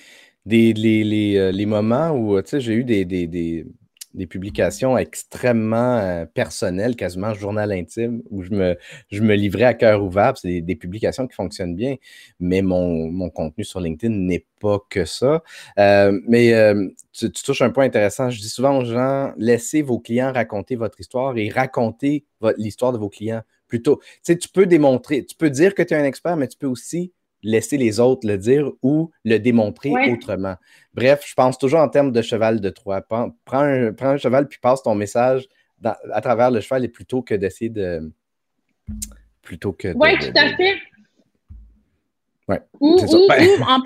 [0.46, 3.66] des, les, les, euh, les moments où j'ai eu des, des,
[4.14, 8.76] des publications extrêmement euh, personnelles, quasiment journal intime, où je me,
[9.10, 10.36] je me livrais à cœur ouvert.
[10.36, 11.96] C'est des, publications qui fonctionnent bien,
[12.40, 15.42] mais mon, mon contenu sur LinkedIn n'est pas que ça.
[15.78, 18.30] Euh, mais euh, tu, touches un point intéressant.
[18.30, 22.24] Je dis souvent aux gens, laissez vos clients raconter votre histoire et raconter
[22.56, 24.00] l'histoire de vos clients plutôt.
[24.02, 26.58] Tu sais, tu peux démontrer, tu peux dire que tu es un expert, mais tu
[26.58, 30.56] peux aussi laisser les autres le dire ou le démontrer autrement.
[30.94, 33.00] Bref, je pense toujours en termes de cheval de Troie.
[33.02, 35.46] Prends, un, cheval puis passe ton message
[35.84, 38.12] à travers le cheval et plutôt que d'essayer de.
[39.42, 39.88] Plutôt que.
[39.94, 40.76] Oui, tout à fait.
[42.80, 43.80] ou, en,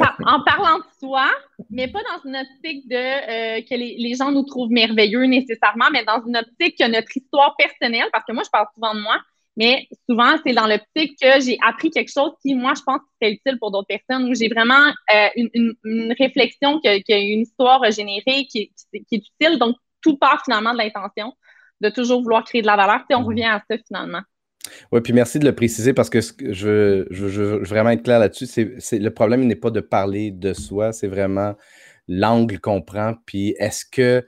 [0.45, 1.31] parlant de soi,
[1.71, 5.91] mais pas dans une optique de euh, que les, les, gens nous trouvent merveilleux nécessairement,
[5.93, 9.01] mais dans une optique que notre histoire personnelle, parce que moi, je parle souvent de
[9.01, 9.21] moi,
[9.57, 13.07] mais souvent, c'est dans l'optique que j'ai appris quelque chose qui, moi, je pense que
[13.23, 17.89] c'est utile pour d'autres personnes, où j'ai vraiment euh, une, une, réflexion que, une histoire
[17.93, 19.59] générée qui, qui, est utile.
[19.59, 21.33] Donc, tout part finalement de l'intention
[21.81, 23.05] de toujours vouloir créer de la valeur.
[23.09, 23.27] Puis on mhm.
[23.27, 24.23] revient à ça finalement.
[24.93, 28.19] Oui, puis merci de le préciser parce que je, je, je veux vraiment être clair
[28.19, 28.47] là-dessus.
[28.47, 31.55] C'est, le problème n'est pas de parler de soi, c'est vraiment
[32.09, 33.15] l'angle qu'on prend.
[33.27, 34.27] Puis est-ce que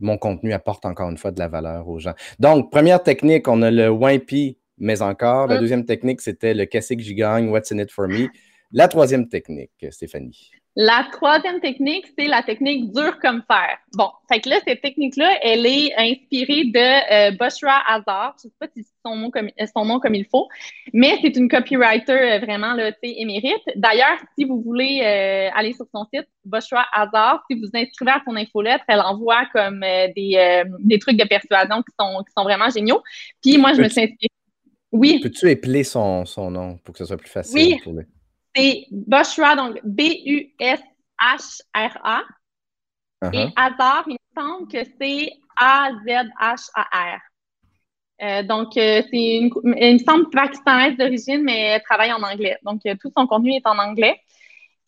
[0.00, 2.14] mon contenu apporte encore une fois de la valeur aux gens?
[2.40, 5.46] Donc, première technique, on a le WIMPy mais encore.
[5.46, 5.60] La mm.
[5.60, 8.28] deuxième technique, c'était le qu'est-ce que j'y gagne, what's in it for me?
[8.72, 10.50] La troisième technique, Stéphanie.
[10.78, 13.78] La troisième technique, c'est la technique dur comme fer.
[13.94, 18.36] Bon, fait que là, cette technique-là, elle est inspirée de euh, Bushra Hazard.
[18.42, 20.48] Je ne sais pas si c'est son nom comme, son nom comme il faut,
[20.92, 23.62] mais c'est une copywriter euh, vraiment là, émérite.
[23.76, 28.20] D'ailleurs, si vous voulez euh, aller sur son site, Bushra Hazard, si vous inscrivez à
[28.28, 32.68] son infolettre, elle envoie comme des, des trucs de persuasion qui sont, qui sont vraiment
[32.68, 33.02] géniaux.
[33.42, 34.28] Puis moi, je me suis inspirée
[34.92, 35.20] oui.
[35.20, 37.78] Peux-tu épeler son, son, nom pour que ce soit plus facile?
[37.86, 38.02] Oui.
[38.54, 40.82] C'est Bushra, donc B-U-S-H-R-A.
[43.22, 43.34] Uh-huh.
[43.34, 47.20] Et Hazard, il me semble que c'est A-Z-H-A-R.
[48.22, 52.56] Euh, donc, euh, c'est une, il me semble pakistanaise d'origine, mais elle travaille en anglais.
[52.62, 54.18] Donc, euh, tout son contenu est en anglais.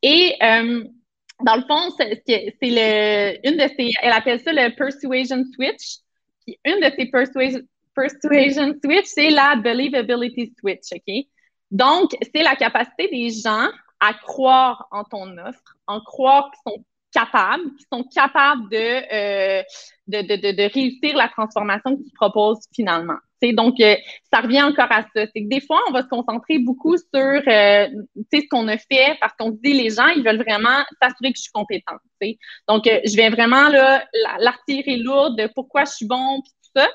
[0.03, 2.23] Et dans le fond, c'est,
[2.63, 5.99] le, une de ses, elle appelle ça le persuasion switch.
[6.47, 7.61] Puis une de ces persuasion,
[7.99, 11.27] persuasion switch, c'est la believability switch, OK?
[11.71, 13.69] Donc, c'est la capacité des gens
[14.01, 19.63] à croire en ton offre, en croire qu'ils sont capables, qu'ils sont capables de, euh,
[20.07, 23.17] de, de, réussir la transformation qu'ils proposent finalement.
[23.41, 23.95] T'sais, donc, euh,
[24.33, 25.27] ça revient encore à ça.
[25.35, 27.89] C'est que des fois, on va se concentrer beaucoup sur euh,
[28.33, 31.37] ce qu'on a fait parce qu'on se dit les gens, ils veulent vraiment s'assurer que
[31.37, 32.01] je suis compétente.
[32.69, 33.69] Donc, je vais vraiment
[34.41, 36.89] l'artillerie lourde de pourquoi je suis bon, puis tout ça.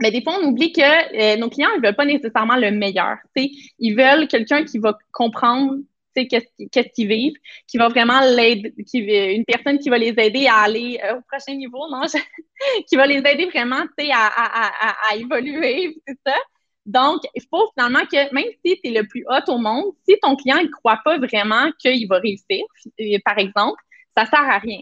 [0.00, 3.18] Mais des fois, on oublie que euh, nos clients, ils veulent pas nécessairement le meilleur.
[3.36, 5.76] Ils veulent quelqu'un qui va comprendre
[6.14, 11.00] qu'est-ce qu'ils vivent, qui va vraiment l'aider, une personne qui va les aider à aller
[11.04, 12.02] euh, au prochain niveau, non?
[12.88, 16.36] qui va les aider vraiment à, à, évoluer, c'est ça.
[16.84, 20.16] Donc, il faut finalement que même si tu es le plus haut au monde, si
[20.20, 22.64] ton client ne croit pas vraiment qu'il va réussir,
[23.00, 23.80] euh, par exemple,
[24.16, 24.80] ça ne sert à rien.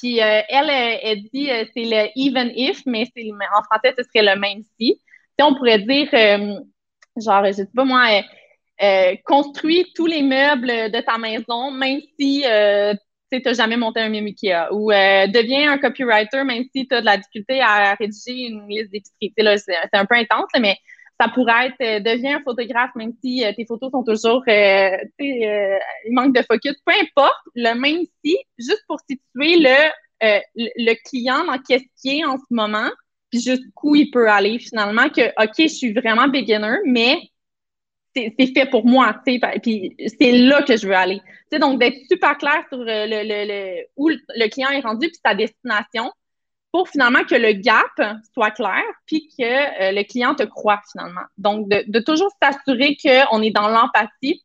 [0.00, 3.06] Puis euh, elle, euh, elle dit euh, c'est le even if, mais
[3.54, 4.98] en français, ce serait le même si.
[5.38, 6.08] si on pourrait dire,
[7.16, 8.22] genre, je sais pas moi,
[9.24, 12.44] construis tous les meubles de ta maison, même si
[13.30, 14.72] tu n'as jamais monté un mime Ikea.
[14.72, 18.90] Ou deviens un copywriter, même si tu as de la difficulté à rédiger une liste
[18.90, 19.34] d'épicerie.
[19.66, 20.76] C'est un peu intense, mais
[21.20, 24.96] ça pourrait être euh, deviens un photographe, même si euh, tes photos sont toujours, euh,
[25.18, 26.74] il manque de focus.
[26.84, 29.90] Peu importe, le même si, juste pour situer le,
[30.56, 32.90] le client dans qu'est-ce qui est en ce moment,
[33.30, 37.18] puis jusqu'où il peut aller finalement, que, OK, je suis vraiment beginner, mais
[38.16, 39.40] c'est fait pour moi, puis
[40.18, 41.20] c'est là que je veux aller.
[41.60, 45.34] donc, d'être super clair sur le, le, le, où le client est rendu, puis sa
[45.34, 46.10] destination,
[46.72, 51.24] pour finalement que le gap soit clair, puis que euh, le client te croit finalement.
[51.38, 54.44] Donc, de, toujours s'assurer qu'on est dans l'empathie.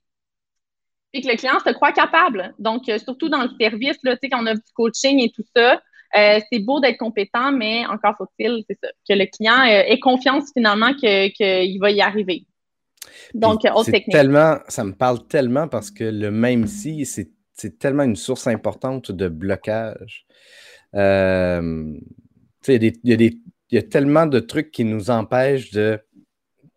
[1.14, 2.54] et que le client se croit capable.
[2.60, 5.82] Donc, surtout dans le service, là, quand on a du coaching et tout ça,
[6.14, 10.94] c'est beau d'être compétent, mais encore faut-il, c'est ça, que le client ait confiance finalement
[10.94, 12.46] qu'il va y arriver.
[13.34, 14.12] Donc, autre technique.
[14.12, 19.12] Tellement, ça me parle tellement parce que le même si, c'est tellement une source importante
[19.12, 20.25] de blocage.
[20.96, 22.94] Il,
[23.72, 26.00] y a tellement de trucs qui nous empêchent de,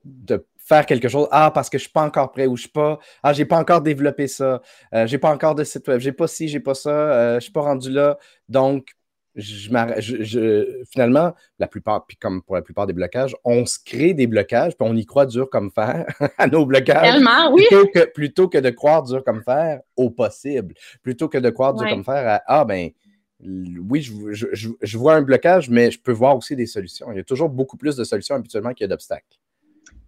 [0.05, 1.27] de faire quelque chose.
[1.31, 2.99] Ah, parce que je ne suis pas encore prêt ou je suis pas.
[3.23, 4.61] Ah, j'ai pas encore développé ça.
[4.93, 6.01] Je euh, j'ai pas encore de site web.
[6.01, 6.91] J'ai pas ci, j'ai pas ça.
[6.91, 8.19] Euh, je ne suis pas rendu là.
[8.49, 8.89] Donc,
[9.35, 14.27] je, finalement, la plupart, puis comme pour la plupart des blocages, on se crée des
[14.27, 16.07] blocages, puis on y croit dur comme fer
[16.39, 17.13] à nos blocages.
[17.13, 17.65] Tellement, oui.
[17.69, 20.75] Plutôt que, plutôt que de croire dur comme fer au possible.
[21.03, 22.91] Plutôt que de croire dur comme fer à Ah, ben,
[23.41, 27.13] oui, je, vois un blocage, mais je peux voir aussi des solutions.
[27.13, 29.39] Il y a toujours beaucoup plus de solutions habituellement qu'il y a d'obstacles.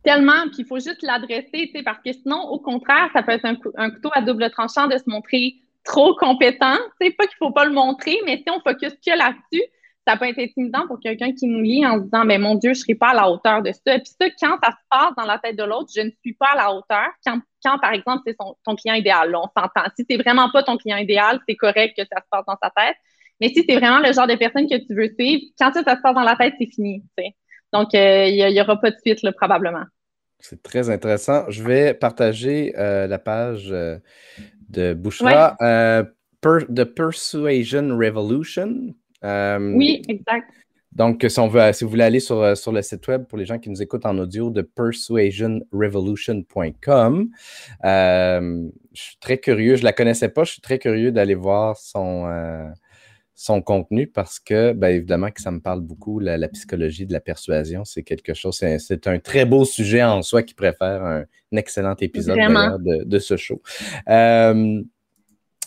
[0.03, 3.91] Tellement, puis il faut juste l'adresser, parce que sinon, au contraire, ça peut être un,
[3.91, 6.77] couteau à double tranchant de se montrer trop compétent.
[7.01, 9.63] C'est pas qu'il faut pas le montrer, mais si on focus que là-dessus,
[10.09, 12.73] ça peut être intimidant pour quelqu'un qui nous lit en se disant, ben mon Dieu,
[12.73, 13.99] je serai pas à la hauteur de ça.
[13.99, 16.49] Puis ça, quand ça se passe dans la tête de l'autre, je ne suis pas
[16.55, 17.07] à la hauteur.
[17.25, 19.89] Quand, par exemple, c'est ton client idéal, on s'entend.
[19.97, 22.71] Si c'est vraiment pas ton client idéal, c'est correct que ça se passe dans sa
[22.71, 22.97] tête.
[23.41, 25.85] Mais si c'est vraiment le genre de personne que tu veux suivre, quand ça, se
[25.85, 27.03] passe dans la tête, c'est fini.
[27.73, 29.85] Donc, euh, il n'y aura pas de suite, probablement.
[30.39, 31.45] C'est très intéressant.
[31.49, 33.99] Je vais partager euh, la page euh,
[34.69, 35.57] de Bouchra,
[36.43, 38.95] The Persuasion Revolution.
[39.23, 40.51] oui, exact.
[40.93, 43.47] Donc, si, on veut, si vous voulez aller sur, sur le site web pour les
[43.47, 47.31] gens qui nous écoutent en audio de persuasionrevolution.com,
[47.85, 49.77] je suis très curieux.
[49.77, 50.43] Je ne la connaissais pas.
[50.43, 52.27] Je suis très curieux d'aller voir son,
[53.41, 57.21] son contenu parce que, bien évidemment, que ça me parle beaucoup, la, psychologie de la
[57.21, 57.87] persuasion.
[57.87, 62.37] C'est quelque chose, c'est un très beau sujet en soi qui préfère un, excellent épisode
[62.37, 63.63] de, de, ce show.
[64.11, 64.83] Euh,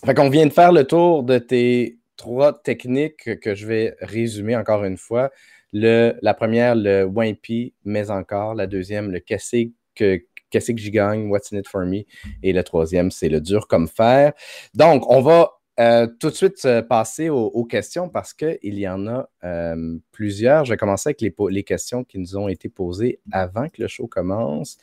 [0.05, 4.55] fait qu'on vient de faire le tour de tes trois techniques que je vais résumer
[4.55, 5.31] encore une fois.
[5.71, 8.53] Le, la première, le Wimpy, mais encore.
[8.53, 12.03] La deuxième, le qu'est-ce que, qu'est-ce que j'y gagne, what's in it for me?
[12.43, 14.33] Et le troisième, c'est le dur comme fer.
[14.75, 19.07] Donc, on va euh, tout de suite euh, passer aux, questions parce qu'il y en
[19.07, 20.65] a euh, plusieurs.
[20.65, 24.05] Je vais commencer avec les, questions qui nous ont été posées avant que le show
[24.07, 24.77] commence.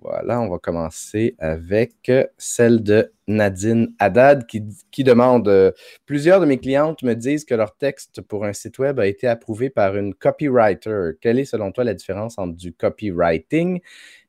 [0.00, 5.74] Voilà, on va commencer avec celle de Nadine Haddad qui, qui demande
[6.04, 9.26] Plusieurs de mes clientes me disent que leur texte pour un site web a été
[9.26, 11.12] approuvé par une copywriter.
[11.20, 13.80] Quelle est selon toi la différence entre du copywriting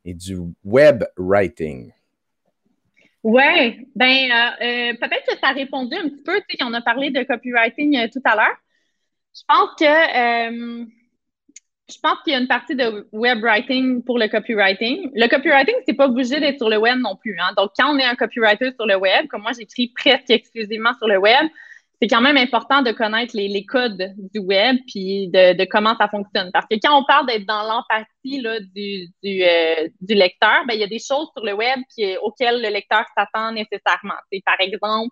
[0.05, 1.91] et du web writing?
[3.23, 6.73] Oui, ben euh, euh, peut-être que ça a répondu un petit peu, tu sais, on
[6.73, 8.55] a parlé de copywriting euh, tout à l'heure.
[9.35, 10.87] Je pense que
[11.89, 15.09] je pense qu'il y a une partie de web writing pour le copywriting.
[15.13, 17.37] Le copywriting, c'est pas obligé d'être sur le web non plus.
[17.39, 17.53] Hein.
[17.55, 21.07] Donc, quand on est un copywriter sur le web, comme moi, j'écris presque exclusivement sur
[21.07, 21.47] le web,
[22.01, 26.51] c'est quand même important de connaître les, codes du web puis de, comment ça fonctionne.
[26.53, 28.43] Parce que quand on parle d'être dans l'empathie
[28.75, 32.15] du, du, euh, du, lecteur, ben, il y a des choses sur le web qui,
[32.21, 34.19] auxquelles le lecteur s'attend nécessairement.
[34.31, 35.09] C'est par exemple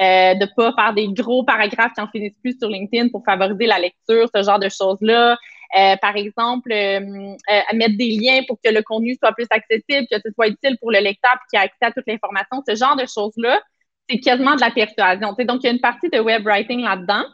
[0.00, 3.22] euh, de ne pas faire des gros paragraphes qui en finissent plus sur LinkedIn pour
[3.26, 5.36] favoriser la lecture, ce genre de choses-là.
[5.78, 10.30] Euh, par exemple, mettre des liens pour que le contenu soit plus accessible, que ce
[10.34, 12.62] soit utile pour le lecteur qu'il ait accès à toute l'information.
[12.66, 13.60] Ce genre de choses-là,
[14.08, 15.32] c'est quasiment de la persuasion.
[15.32, 17.24] Donc, il y a une partie de web writing là-dedans.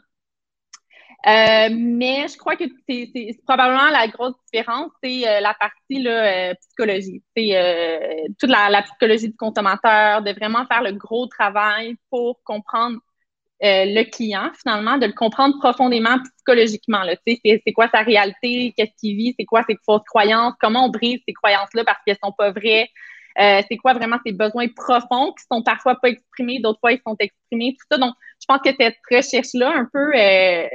[1.27, 3.11] Euh, mais je crois que c'est
[3.45, 7.21] probablement la grosse différence, c'est euh, la partie là, euh, psychologie.
[7.35, 12.99] C'est toute la, psychologie du consommateur, de vraiment faire le gros travail pour comprendre
[13.61, 17.01] le client, finalement, de le comprendre profondément psychologiquement.
[17.27, 21.19] C'est quoi sa réalité, qu'est-ce qu'il vit, c'est quoi ses fausses croyances, comment on brise
[21.27, 22.89] ces croyances-là parce qu'elles sont pas vraies.
[23.39, 27.01] Euh, c'est quoi vraiment ces besoins profonds qui sont parfois pas exprimés, d'autres fois ils
[27.05, 27.97] sont exprimés, tout ça.
[27.97, 30.67] Donc, je pense que cette recherche-là, un peu, euh,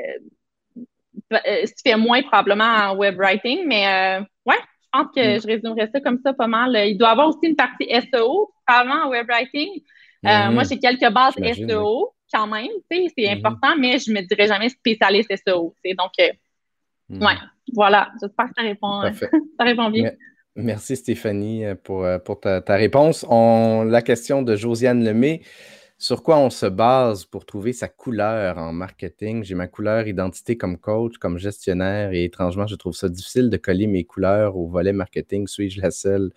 [1.32, 3.84] euh, se fait moins probablement en web writing, mais
[4.46, 5.40] ouais, je pense que mm.
[5.42, 6.74] je résumerais ça comme ça pas mal.
[6.86, 9.82] Il doit y avoir aussi une partie SEO, probablement en web writing.
[10.22, 10.54] Mm.
[10.54, 13.36] Moi, j'ai quelques bases SEO quand même, c'est mm-hmm.
[13.36, 15.74] important, mais je me dirais jamais spécialiste SEO.
[15.98, 16.12] Donc,
[17.10, 17.22] mm.
[17.22, 17.36] ouais,
[17.74, 19.02] voilà, j'espère que ça répond,
[19.58, 20.12] ça répond bien.
[20.56, 23.26] Merci Stéphanie euh, pour, euh, pour ta, réponse.
[23.28, 25.40] On, la question de Josiane Lemay.
[25.98, 29.42] Sur quoi on se base pour trouver sa couleur en marketing?
[29.42, 33.56] J'ai ma couleur identité comme coach, comme gestionnaire et étrangement, je trouve ça difficile de
[33.56, 35.46] coller mes couleurs au volet marketing.
[35.46, 36.30] Suis-je la seule?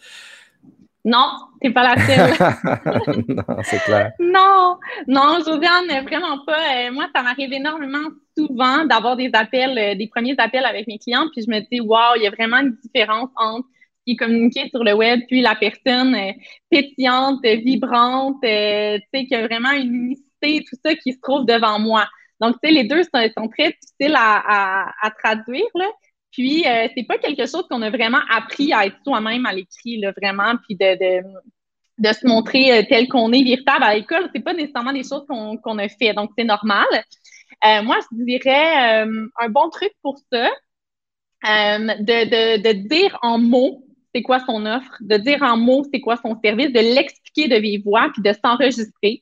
[1.04, 3.26] Non, t'es pas la seule.
[3.28, 4.14] non, c'est clair.
[4.20, 4.78] Non,
[5.08, 6.88] non, Josiane, vraiment pas.
[6.88, 11.28] Euh, moi, ça m'arrive énormément souvent d'avoir des appels, des premiers appels avec mes clients,
[11.34, 13.68] puis je me dis, wow, il y a vraiment une différence entre
[14.08, 16.32] qui est communiqué sur le web, puis la personne euh,
[16.70, 21.46] pétillante, vibrante, euh, tu sais, qui a vraiment une unicité, tout ça qui se trouve
[21.46, 22.08] devant moi.
[22.40, 25.66] Donc, tu sais, les deux sont, très difficiles à, traduire.
[26.32, 30.02] Puis, euh, c'est pas quelque chose qu'on a vraiment appris à être soi-même à l'écrit,
[30.16, 31.28] vraiment, puis de, de,
[31.98, 34.30] de se montrer tel qu'on est véritable à l'école.
[34.34, 36.86] C'est pas nécessairement des choses qu'on a fait, donc c'est normal.
[37.84, 39.02] moi, je dirais
[39.40, 40.50] un bon truc pour ça,
[41.44, 43.87] de, de, de dire en mots
[44.18, 47.56] c'est quoi son offre, de dire en mots c'est quoi son service, de l'expliquer de
[47.56, 49.22] vive voix, puis de s'enregistrer.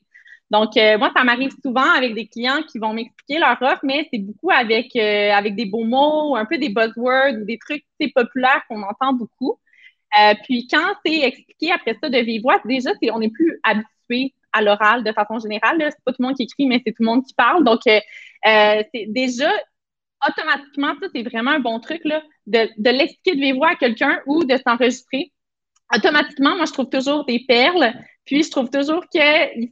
[0.50, 4.08] Donc, euh, moi, ça m'arrive souvent avec des clients qui vont m'expliquer leur offre, mais
[4.10, 7.84] c'est beaucoup avec, euh, avec des beaux mots, un peu des buzzwords ou des trucs
[8.14, 9.58] populaires qu'on entend beaucoup.
[10.18, 14.32] Euh, puis quand c'est expliqué après ça de vive voix, déjà, on n'est plus habitué
[14.52, 15.76] à l'oral de façon générale.
[15.90, 17.64] C'est pas tout le monde qui écrit, mais c'est tout le monde qui parle.
[17.64, 19.50] Donc, c'est déjà
[20.26, 24.20] automatiquement, ça, c'est vraiment un bon truc, là, de, de l'expliquer de voix à quelqu'un
[24.26, 25.32] ou de s'enregistrer.
[25.94, 27.92] Automatiquement, moi, je trouve toujours des perles.
[28.24, 29.18] Puis, je trouve toujours que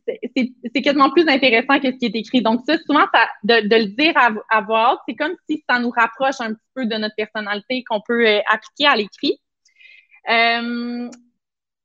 [0.07, 2.41] c'est quasiment plus intéressant que ce qui est écrit.
[2.41, 5.81] Donc, ça, souvent, ça, de, de, le dire à, à voix c'est comme si ça
[5.81, 9.41] nous rapproche un petit peu de notre personnalité qu'on peut euh, appliquer à l'écrit.
[10.31, 11.11] Euh,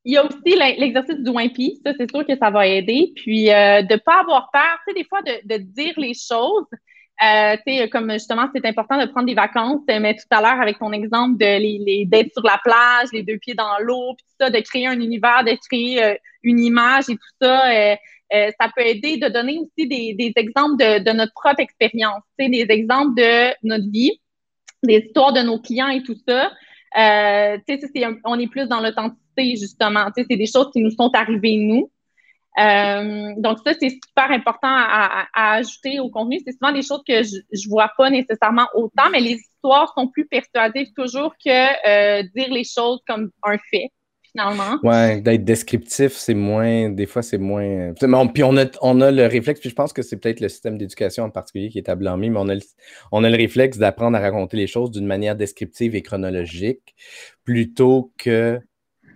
[0.05, 1.81] il y a aussi l'exercice du Wimpy.
[1.83, 3.13] Ça, c'est sûr que ça va aider.
[3.15, 6.13] Puis, euh, de ne pas avoir peur, tu sais, des fois, de, de dire les
[6.13, 6.67] choses.
[7.21, 10.93] Euh, comme justement, c'est important de prendre des vacances, mais tout à l'heure, avec ton
[10.93, 14.59] exemple de les, d'être sur la plage, les deux pieds dans l'eau, puis ça, de
[14.59, 17.95] créer un univers, de créer euh, une image et tout ça, euh,
[18.33, 22.21] euh, ça peut aider de donner aussi des, des exemples de, de, notre propre expérience,
[22.37, 24.21] des exemples de notre vie,
[24.83, 26.51] des histoires de nos clients et tout ça.
[26.97, 27.79] Euh, c'est,
[28.23, 30.07] on est plus dans l'authenticité, justement.
[30.15, 31.91] C'est des choses qui nous sont arrivées, nous.
[32.59, 36.39] Euh, donc, ça, c'est super important à, ajouter au contenu.
[36.45, 40.07] C'est souvent des choses que je ne vois pas nécessairement autant, mais les histoires sont
[40.07, 43.89] plus persuasives toujours que euh, dire les choses comme un fait.
[44.31, 44.77] Finalement.
[44.83, 47.93] Ouais, d'être descriptif, c'est moins, des fois, c'est moins.
[48.31, 50.77] Puis on a, on a le réflexe, puis je pense que c'est peut-être le système
[50.77, 52.61] d'éducation en particulier qui est à blâmer, mais on a le,
[53.11, 56.93] on a le réflexe d'apprendre à raconter les choses d'une manière descriptive et chronologique
[57.43, 58.61] plutôt que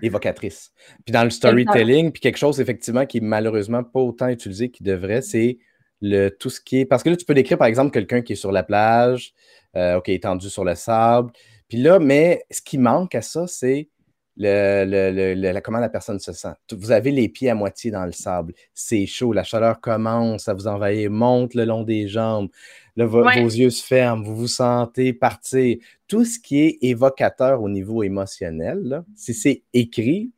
[0.04, 0.72] évocatrice.
[1.06, 4.86] Puis dans le storytelling, puis quelque chose effectivement qui est malheureusement pas autant utilisé qu'il
[4.86, 5.58] devrait, c'est
[6.02, 6.86] le tout ce qui est.
[6.86, 9.34] Parce que là, tu peux décrire par exemple quelqu'un qui est sur la plage,
[9.76, 11.32] euh, OK, étendu sur le sable.
[11.70, 13.90] Puis là, mais ce qui manque à ça, c'est
[14.38, 16.54] le, comment la personne se sent.
[16.72, 18.54] Vous avez les pieds à moitié dans le sable.
[18.74, 22.50] C'est chaud, la chaleur commence à vous envahir, monte le long des jambes.
[22.96, 25.78] vos yeux se ferment, vous vous sentez partir.
[26.08, 30.32] Tout ce qui est évocateur au niveau émotionnel, si c'est écrit,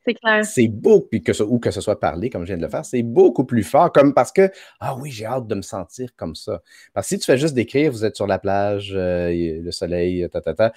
[0.44, 2.86] c'est beau, puis que ou que ce soit parlé, comme je viens de le faire,
[2.86, 6.36] c'est beaucoup plus fort, comme parce que, ah oui, j'ai hâte de me sentir comme
[6.36, 6.62] ça.
[6.94, 10.28] Parce que si tu fais juste décrire, vous êtes sur la plage, euh, le soleil,
[10.32, 10.72] ta, ta, ta,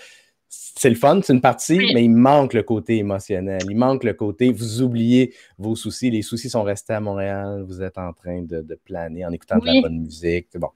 [0.51, 3.61] c'est le fun, c'est une partie, mais il manque le côté émotionnel.
[3.69, 6.11] Il manque le côté, vous oubliez vos soucis.
[6.11, 7.65] Les soucis sont restés à Montréal.
[7.67, 10.47] Vous êtes en train de, planer en écoutant de la bonne musique.
[10.51, 10.71] C'est bon.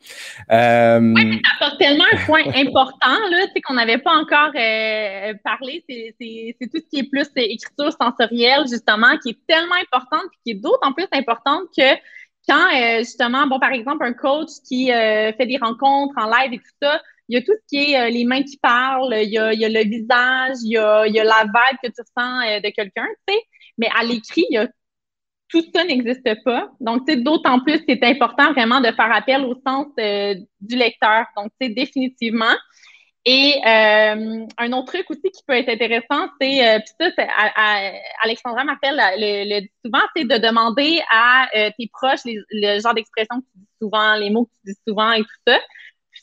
[0.51, 1.01] Euh...
[1.15, 5.85] Oui, ça apporte tellement un point important là, qu'on n'avait pas encore euh, parlé.
[5.89, 10.51] C'est tout ce qui est plus écriture sensorielle, justement, qui est tellement importante et qui
[10.51, 11.95] est d'autant plus importante que
[12.49, 16.55] quand, euh, justement, bon, par exemple, un coach qui euh, fait des rencontres en live
[16.55, 19.15] et tout ça, il y a tout ce qui est euh, les mains qui parlent,
[19.23, 22.71] il y a, le visage, il y a, la vibe que tu ressens euh, de
[22.71, 23.41] quelqu'un, tu sais.
[23.79, 24.47] Mais à l'écrit,
[25.49, 26.71] tout ça n'existe pas.
[26.81, 30.77] Donc, tu sais, d'autant plus, c'est important vraiment de faire appel au sens euh, du
[30.77, 31.27] lecteur.
[31.37, 32.55] Donc, tu sais, définitivement.
[33.25, 37.25] Et un autre truc aussi qui peut être intéressant, c'est, puis ça,
[38.21, 41.47] Alexandra m'appelle le, le, souvent, c'est de demander à
[41.79, 45.13] tes proches le genre d'expression que tu dis souvent, les mots que tu dis souvent
[45.13, 45.61] et tout ça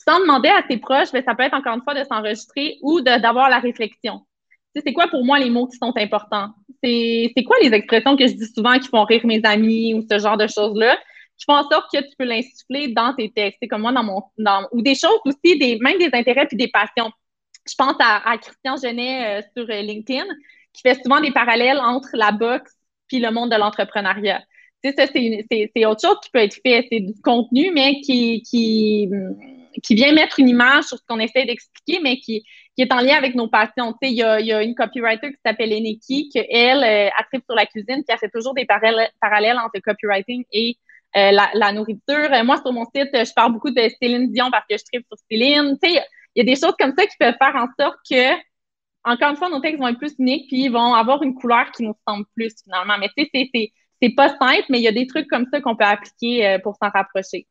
[0.08, 2.78] sans demander à tes proches, mais ben, ça peut être encore une fois de s'enregistrer
[2.82, 4.20] ou d'avoir la réflexion.
[4.74, 6.50] Tu sais, c'est quoi pour moi les mots qui sont importants?
[6.82, 10.18] C'est quoi les expressions que je dis souvent qui font rire mes amis ou ce
[10.18, 10.96] genre de choses-là?
[11.40, 13.58] qui font en sorte que tu peux l'insuffler dans tes textes?
[13.62, 14.22] C'est comme moi dans mon.
[14.38, 17.10] Dans, ou des choses aussi, des, même des intérêts puis des passions.
[17.66, 20.24] Je pense à, Christian Genet euh, sur euh, LinkedIn,
[20.72, 22.72] qui fait souvent des parallèles entre la boxe
[23.08, 24.42] puis le monde de l'entrepreneuriat.
[24.82, 26.86] Tu sais, ça, c'est autre chose qui peut être fait.
[26.90, 29.08] C'est du contenu, mais qui, qui,
[29.82, 32.42] qui vient mettre une image sur ce qu'on essaie d'expliquer, mais qui,
[32.76, 33.94] qui, est en lien avec nos passions.
[34.02, 37.54] Il y a, y a, une copywriter qui s'appelle Eneki, qui, elle, euh, attripe sur
[37.54, 40.76] la cuisine, qui a fait toujours des parallèles, entre le copywriting et
[41.16, 42.32] euh, la, la, nourriture.
[42.32, 45.06] Euh, moi, sur mon site, je parle beaucoup de Céline Dion parce que je tripe
[45.06, 45.76] sur Céline.
[45.82, 46.02] Il
[46.36, 48.34] y a des choses comme ça qui peuvent faire en sorte que,
[49.04, 51.70] encore une fois, nos textes vont être plus uniques, puis ils vont avoir une couleur
[51.72, 52.98] qui nous ressemble plus, finalement.
[52.98, 53.50] Mais tu sais,
[54.02, 56.76] c'est pas simple, mais il y a des trucs comme ça qu'on peut appliquer pour
[56.76, 57.46] s'en rapprocher.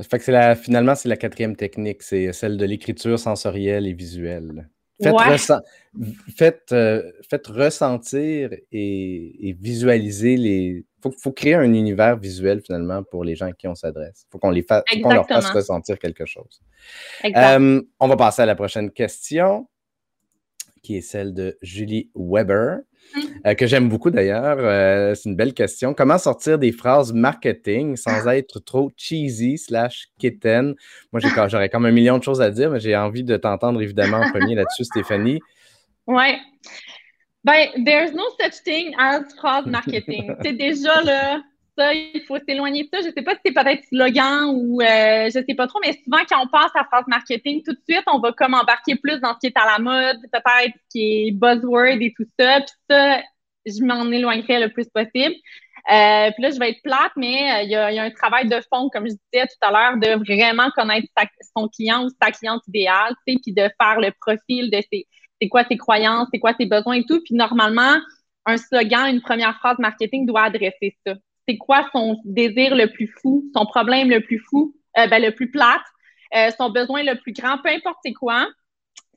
[0.00, 4.68] Fait que la, finalement, c'est la quatrième technique, c'est celle de l'écriture sensorielle et visuelle.
[6.36, 7.02] Faites, euh,
[7.48, 10.84] ressentir et, visualiser les.
[11.04, 14.24] Il faut, créer un univers visuel finalement pour les gens à qui on s'adresse.
[14.24, 16.62] Il faut qu'on les fasse, leur fasse ressentir quelque chose.
[17.24, 19.66] Euh, on va passer à la prochaine question,
[20.82, 22.80] qui est celle de Julie Weber.
[23.46, 24.56] Euh, que j'aime beaucoup d'ailleurs.
[24.60, 25.94] Euh, c'est une belle question.
[25.94, 30.74] Comment sortir des phrases marketing sans être trop cheesy slash kitten?
[31.12, 34.18] Moi, j'aurais comme un million de choses à dire, mais j'ai envie de t'entendre évidemment
[34.18, 35.40] en premier là-dessus, Stéphanie.
[36.06, 36.38] Ouais.
[37.44, 40.34] Ben, there's no such thing as phrase marketing.
[40.42, 41.42] c'est déjà là,
[41.76, 43.00] ça, il faut s'éloigner de ça.
[43.00, 45.80] Je ne sais pas si c'est peut-être slogan ou euh, je ne sais pas trop,
[45.84, 48.96] mais souvent quand on passe à phrase marketing, tout de suite, on va comme embarquer
[48.96, 52.26] plus dans ce qui est à la mode, peut-être ce qui est buzzword et tout
[52.38, 52.60] ça.
[52.60, 53.20] Puis ça,
[53.66, 55.34] je m'en éloignerai le plus possible.
[55.90, 58.60] Euh, puis là, je vais être plate, mais euh, il y, a, un travail de
[58.72, 61.08] fond, comme je disais tout à l'heure, de vraiment connaître
[61.56, 65.08] son client ou sa cliente idéale, tu sais, puis de faire le profil de ses,
[65.40, 67.20] c'est quoi ses croyances, c'est quoi ses besoins et tout.
[67.24, 67.96] Puis normalement,
[68.46, 71.14] un slogan, une première phrase marketing doit adresser ça
[71.48, 75.32] c'est quoi son désir le plus fou, son problème le plus fou, euh, ben, le
[75.32, 75.82] plus plate,
[76.36, 78.48] euh, son besoin le plus grand, peu importe c'est quoi,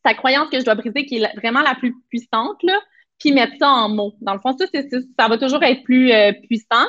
[0.05, 2.79] sa croyance que je dois briser qui est vraiment la plus puissante, là,
[3.19, 4.13] puis mettre ça en mots.
[4.21, 4.65] Dans le fond, ça,
[5.19, 6.85] ça va toujours être plus euh, puissant.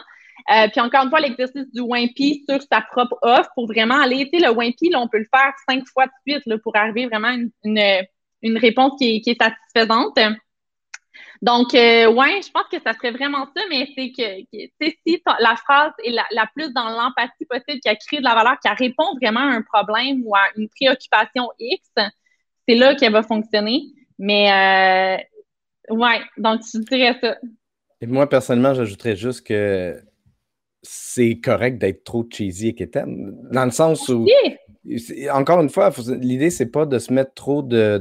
[0.73, 4.39] puis encore une fois, l'exercice du Wimpy sur sa propre offre pour vraiment aller, tu
[4.39, 7.07] sais, le Wimpy, là, on peut le faire cinq fois de suite là, pour arriver
[7.07, 7.51] vraiment à une,
[8.43, 10.19] une, réponse qui est satisfaisante.
[11.43, 14.59] Donc, euh, ouais, je pense que ça serait vraiment ça, mais c'est que,
[15.07, 18.59] si la phrase est la, plus dans l'empathie possible, qui a créé de la valeur,
[18.61, 21.89] qui répond vraiment à un problème ou à une préoccupation X,
[22.69, 23.83] c'est là qu'elle va fonctionner.
[24.19, 24.51] Mais,
[25.91, 27.37] euh, ouais, donc je dirais ça.
[28.01, 30.03] Et moi, personnellement, j'ajouterais juste que
[30.83, 34.27] c'est correct d'être trop cheesy et quétaine, dans le sens où
[35.33, 37.99] encore une fois, l'idée, c'est pas de se mettre trop de,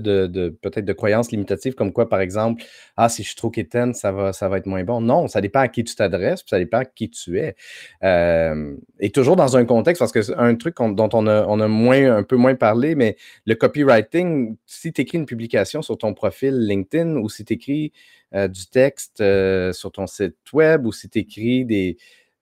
[0.62, 2.64] peut-être de croyances limitatives comme quoi, par exemple,
[2.98, 5.02] ah, si je suis trop quétaine, ça va, ça va être moins bon.
[5.02, 7.56] Non, ça dépend à qui tu t'adresses, ça dépend à qui tu es.
[8.04, 11.60] Euh, et toujours dans un contexte, parce que c'est un truc dont on a, on
[11.60, 15.98] a moins, un peu moins parlé, mais le copywriting, si tu écris une publication sur
[15.98, 17.94] ton profil LinkedIn ou si tu écris
[18.34, 21.98] euh, du texte euh, sur ton site web ou si tu écris des,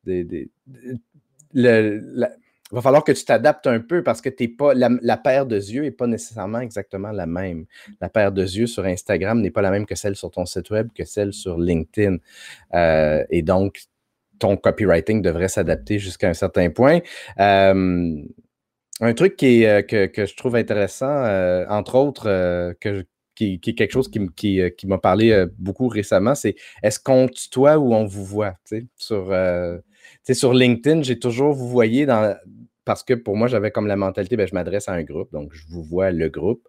[0.05, 0.49] des,
[2.75, 5.83] va falloir que tu t'adaptes un peu parce que t'es pas, la, paire de yeux
[5.83, 7.65] n'est pas nécessairement exactement la même.
[8.01, 10.71] La paire de yeux sur Instagram n'est pas la même que celle sur ton site
[10.71, 12.17] web, que celle sur LinkedIn.
[12.73, 13.83] Euh, et donc,
[14.39, 17.01] ton copywriting devrait s'adapter jusqu'à un certain point.
[17.39, 18.21] Euh,
[19.01, 21.25] un truc qui euh, que, je trouve intéressant,
[21.69, 23.05] entre autres, que,
[23.35, 27.93] qui, est quelque chose qui, qui, m'a parlé beaucoup récemment, c'est est-ce qu'on tutoie ou
[27.93, 28.55] on vous voit?
[28.95, 29.31] Sur,
[30.31, 32.35] sur LinkedIn, j'ai toujours vous voyez dans,
[32.85, 35.51] parce que pour moi, j'avais comme la mentalité, ben, je m'adresse à un groupe, donc
[35.53, 36.67] je vous vois le groupe.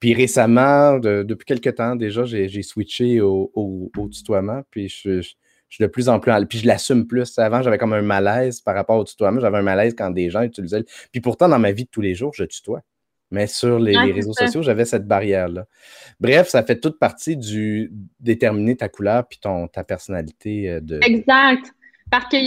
[0.00, 5.86] Puis récemment, depuis quelques temps déjà, j'ai switché au, au, tutoiement, puis je, suis de
[5.86, 6.32] plus en plus.
[6.48, 7.38] Puis je l'assume plus.
[7.38, 9.40] Avant, j'avais comme un malaise par rapport au tutoiement.
[9.40, 10.84] J'avais un malaise quand des gens utilisaient.
[11.10, 12.82] Puis pourtant, dans ma vie de tous les jours, je tutoie.
[13.30, 15.66] Mais sur les, réseaux sociaux, j'avais cette barrière-là.
[16.20, 21.00] Bref, ça fait toute partie du déterminer ta couleur puis ton, ta personnalité euh, de.
[21.02, 21.74] Exact.
[22.10, 22.38] Parce que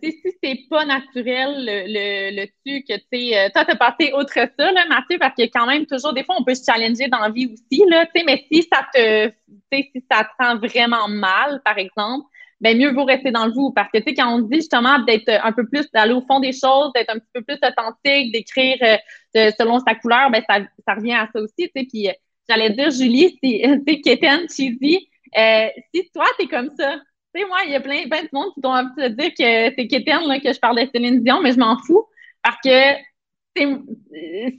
[0.00, 4.12] si, si c'est pas naturel, le, le, tu que tu sais, euh, toi, t'as passé
[4.12, 7.08] autre ça, là, Mathieu, parce que quand même, toujours, des fois, on peut se challenger
[7.08, 9.32] dans la vie aussi, là, tu sais, mais si ça te,
[9.72, 12.26] si ça te rend vraiment mal, par exemple,
[12.60, 13.72] ben mieux vaut rester dans le vous.
[13.72, 16.38] Parce que, tu sais, quand on dit justement d'être un peu plus, d'aller au fond
[16.38, 20.60] des choses, d'être un petit peu plus authentique, d'écrire euh, selon sa couleur, ben ça,
[20.86, 21.86] ça revient à ça aussi, tu sais.
[21.90, 22.08] Puis,
[22.48, 27.00] j'allais dire, Julie, si, tu sais, cheesy, euh, si toi, t'es comme ça,
[27.34, 29.30] tu sais, moi, il y a plein, plein de monde qui ont envie de dire
[29.30, 32.06] que c'est Kéten que je parle de Céline Dion, mais je m'en fous
[32.42, 32.98] parce que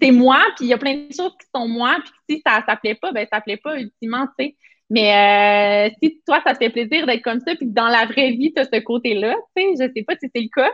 [0.02, 2.64] c'est moi, puis il y a plein de choses qui sont moi, puis si ça
[2.68, 4.56] ne plaît pas, ben ça plaît pas ultimement, tu sais.
[4.90, 8.06] Mais euh, si toi, ça te fait plaisir d'être comme ça, puis que dans la
[8.06, 10.72] vraie vie, tu as ce côté-là, tu sais, je sais pas si c'est le cas,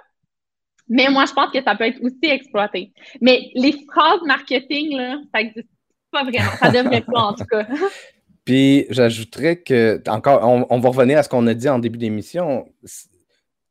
[0.88, 2.94] mais moi, je pense que ça peut être aussi exploité.
[3.22, 5.70] Mais les phrases marketing, là, ça n'existe
[6.12, 6.52] pas vraiment.
[6.60, 7.68] Ça devrait pas, en tout cas.
[8.46, 12.68] Puis j'ajouterais que, encore, on, va revenir à ce qu'on a dit en début d'émission,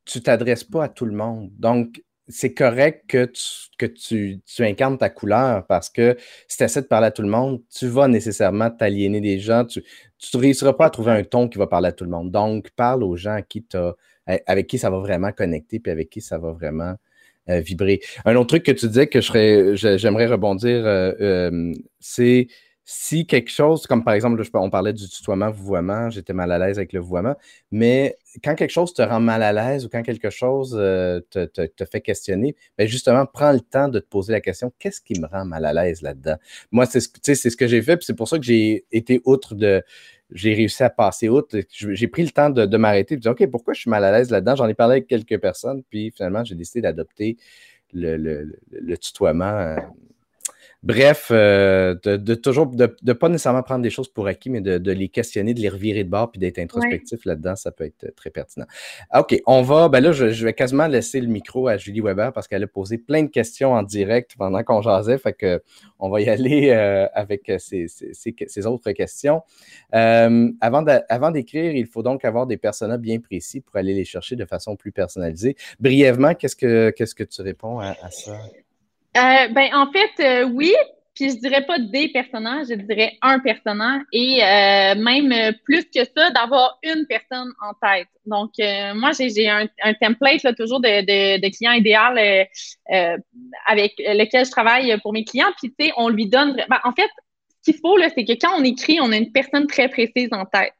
[0.05, 1.51] tu t'adresses pas à tout le monde.
[1.59, 3.43] Donc, c'est correct que, tu,
[3.79, 6.17] que tu, incarnes ta couleur parce que
[6.49, 9.65] si tu essaies de parler à tout le monde, tu vas nécessairement t'aliéner des gens.
[9.65, 9.81] Tu
[10.35, 12.33] ne réussiras pas à trouver un ton qui va parler à tout le monde.
[12.33, 13.65] Donc, parle aux gens qui
[14.27, 16.97] avec qui ça va vraiment connecter puis avec qui ça va vraiment
[17.51, 18.01] euh, vibrer.
[18.25, 22.49] Un autre truc que tu disais que j'aimerais rebondir, euh, euh, c'est
[22.87, 26.79] si quelque chose, comme par exemple, on parlait du tutoiement, vouvoiement, j'étais mal à l'aise
[26.79, 27.35] avec le vouvoiement,
[27.71, 31.49] mais quand quelque chose te rend mal à l'aise ou quand quelque chose euh, te,
[31.91, 35.27] fait questionner, ben justement, prends le temps de te poser la question qu'est-ce qui me
[35.27, 36.37] rend mal à l'aise là-dedans?
[36.73, 39.55] Moi, c'est ce, ce que j'ai fait, puis c'est pour ça que j'ai été outre
[39.55, 39.83] de.
[40.31, 41.59] J'ai réussi à passer outre.
[41.71, 44.13] J'ai pris le temps de, m'arrêter et de dire OK, pourquoi je suis mal à
[44.13, 44.57] l'aise là-dedans?
[44.57, 47.37] J'en ai parlé avec quelques personnes, puis finalement, j'ai décidé d'adopter
[47.93, 49.77] le, le, tutoiement.
[50.85, 54.61] Euh, Bref, euh, de, toujours, de ne pas nécessairement prendre des choses pour acquis, mais
[54.61, 58.15] de, les questionner, de les revirer de bord, puis d'être introspectif là-dedans, ça peut être
[58.15, 58.67] très pertinent.
[59.15, 62.49] OK, on va, ben là, je, vais quasiment laisser le micro à Julie Weber parce
[62.49, 65.63] qu'elle a posé plein de questions en direct pendant qu'on jasait, fait que
[65.99, 69.43] on va y aller euh, avec ces, autres questions.
[69.95, 74.37] Euh, avant d'écrire, il faut donc avoir des personnages bien précis pour aller les chercher
[74.37, 75.57] de façon plus personnalisée.
[75.81, 78.33] Brièvement, qu'est-ce que, qu'est-ce que tu réponds à ça?
[79.17, 80.75] Euh, ben, en fait, euh, oui.
[81.15, 86.01] Puis je dirais pas des personnages, je dirais un personnage et euh, même plus que
[86.05, 88.09] ça, d'avoir une personne en tête.
[88.27, 88.51] Donc,
[88.97, 92.19] moi, j'ai un, un, template là, toujours de, de, de client idéal
[93.69, 95.53] avec lequel je travaille pour mes clients.
[95.57, 96.57] Puis, tu sais, on lui donne...
[96.69, 97.09] Ben, en fait,
[97.63, 100.47] ce qu'il faut, c'est que quand on écrit, on a une personne très précise en
[100.47, 100.75] tête.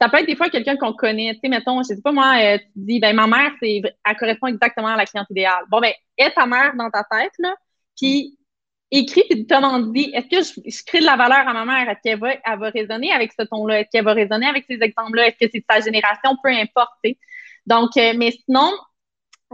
[0.00, 1.34] Ça peut être des fois quelqu'un qu'on connaît.
[1.34, 4.48] Tu sais, mettons, je sais pas moi, tu dis, ben ma mère, c'est, elle correspond
[4.48, 5.62] exactement à la cliente idéale.
[5.70, 7.54] Bon, ben, est ta mère dans ta tête, là,
[7.96, 8.38] puis
[8.90, 11.88] écrit puis te dit est-ce que je, crée de la valeur à ma mère?
[11.88, 13.80] Est-ce qu'elle va, elle va résonner avec ce ton-là?
[13.80, 15.28] Est-ce qu'elle va résonner avec ces exemples-là?
[15.28, 16.36] Est-ce que c'est de sa génération?
[16.42, 16.92] Peu importe.
[17.66, 18.70] Donc, euh, mais sinon,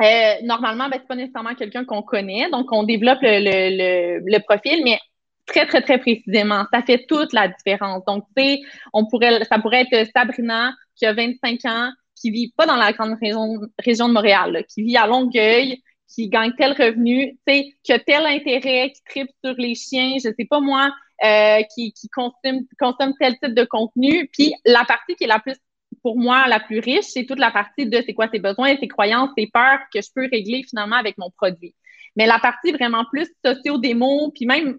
[0.01, 2.51] euh, normalement, ben, c'est pas nécessairement quelqu'un qu'on connaît.
[2.51, 4.99] Donc, on développe le, le, profil, mais
[5.47, 6.65] très, très, très précisément.
[6.73, 8.05] Ça fait toute la différence.
[8.07, 8.61] Donc, tu sais,
[8.93, 12.93] on pourrait, ça pourrait être Sabrina qui a 25 ans, qui vit pas dans la
[12.93, 15.83] grande région, région de Montréal, qui vit à Longueuil,
[16.13, 20.15] qui gagne tel revenu, tu sais, qui a tel intérêt, qui tripe sur les chiens,
[20.17, 20.93] je sais pas moi,
[21.25, 24.29] euh, qui, qui consomme, consomme tel type de contenu.
[24.33, 25.57] Puis la partie qui est la plus,
[26.03, 28.89] pour moi, la plus riche, c'est toute la partie de c'est quoi ses besoins, ses
[28.89, 31.75] croyances, ses peurs que je peux régler finalement avec mon produit.
[32.17, 34.79] Mais la partie vraiment plus socio-démo, puis même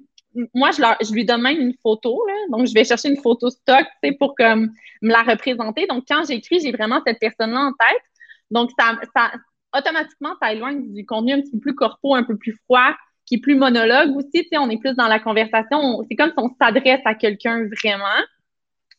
[0.54, 3.22] moi, je, leur, je, lui donne même une photo, là, donc je vais chercher une
[3.22, 3.86] photo stock
[4.20, 4.72] pour comme,
[5.02, 5.86] me la représenter.
[5.88, 8.02] Donc, quand j'écris, j'ai vraiment cette personne-là en tête.
[8.50, 9.32] Donc, ça, ça,
[9.78, 12.94] automatiquement, ça éloigne du contenu un petit peu plus corpo, un peu plus froid,
[13.26, 14.48] qui est plus monologue aussi.
[14.54, 16.04] On est plus dans la conversation.
[16.10, 18.24] C'est comme si on s'adresse à quelqu'un vraiment.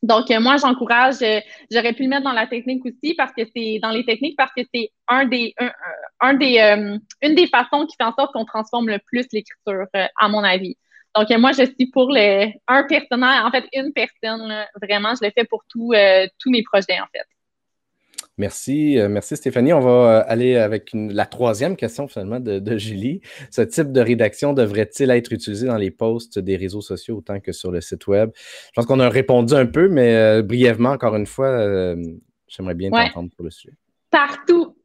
[0.04, 3.42] Donc, euh, moi, j'encourage, euh, j'aurais pu le mettre dans la technique aussi parce que
[3.56, 5.54] c'est dans les techniques parce que c'est un des,
[6.20, 9.86] un, des, euh, une des façons qui fait en sorte qu'on transforme le plus l'écriture,
[10.20, 10.76] à mon avis.
[11.16, 15.32] Donc, moi, je suis pour le, un personnage, en fait, une personne, vraiment, je le
[15.34, 17.26] fais pour tous mes projets, en fait.
[18.36, 19.72] Merci, euh, merci Stéphanie.
[19.72, 23.20] On va euh, aller avec la troisième question finalement de, Julie.
[23.50, 27.52] Ce type de rédaction devrait-il être utilisé dans les posts des réseaux sociaux autant que
[27.52, 28.30] sur le site web?
[28.34, 31.94] Je pense qu'on a répondu un peu, mais euh, brièvement, encore une fois,
[32.48, 33.74] j'aimerais bien t'entendre pour le sujet.
[34.10, 34.76] Partout.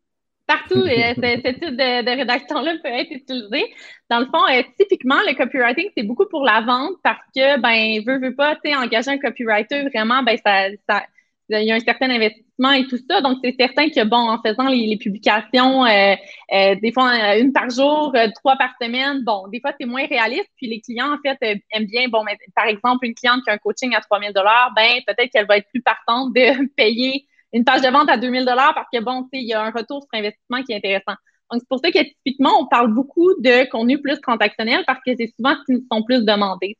[0.45, 3.65] Partout, ce, type de, rédaction-là peut être utilisé.
[4.11, 4.41] Dans le fond,
[4.79, 8.69] typiquement, le copywriting, c'est beaucoup pour la vente parce que, ben, veut, veut pas, tu
[8.69, 11.03] sais, engager un copywriter, vraiment, ben, ça, ça
[11.49, 13.21] il y a un certain investissement et tout ça.
[13.21, 16.15] Donc, c'est certain que, bon, en faisant les, publications, euh,
[16.53, 20.05] euh, des fois euh, une par jour, trois par semaine, bon, des fois, c'est moins
[20.05, 20.49] réaliste.
[20.57, 21.37] Puis les clients, en fait,
[21.71, 22.23] aiment bien, bon,
[22.55, 25.57] par exemple, une cliente qui a un coaching à 3000 dollars, ben peut-être qu'elle va
[25.57, 29.23] être plus partante de payer une page de vente à 2000 dollars parce que, bon,
[29.23, 31.15] tu sais, il y a un retour sur investissement qui est intéressant.
[31.51, 35.11] Donc, c'est pour ça que typiquement, on parle beaucoup de contenu plus transactionnel parce que
[35.17, 36.77] c'est souvent ce qui sont plus demandés.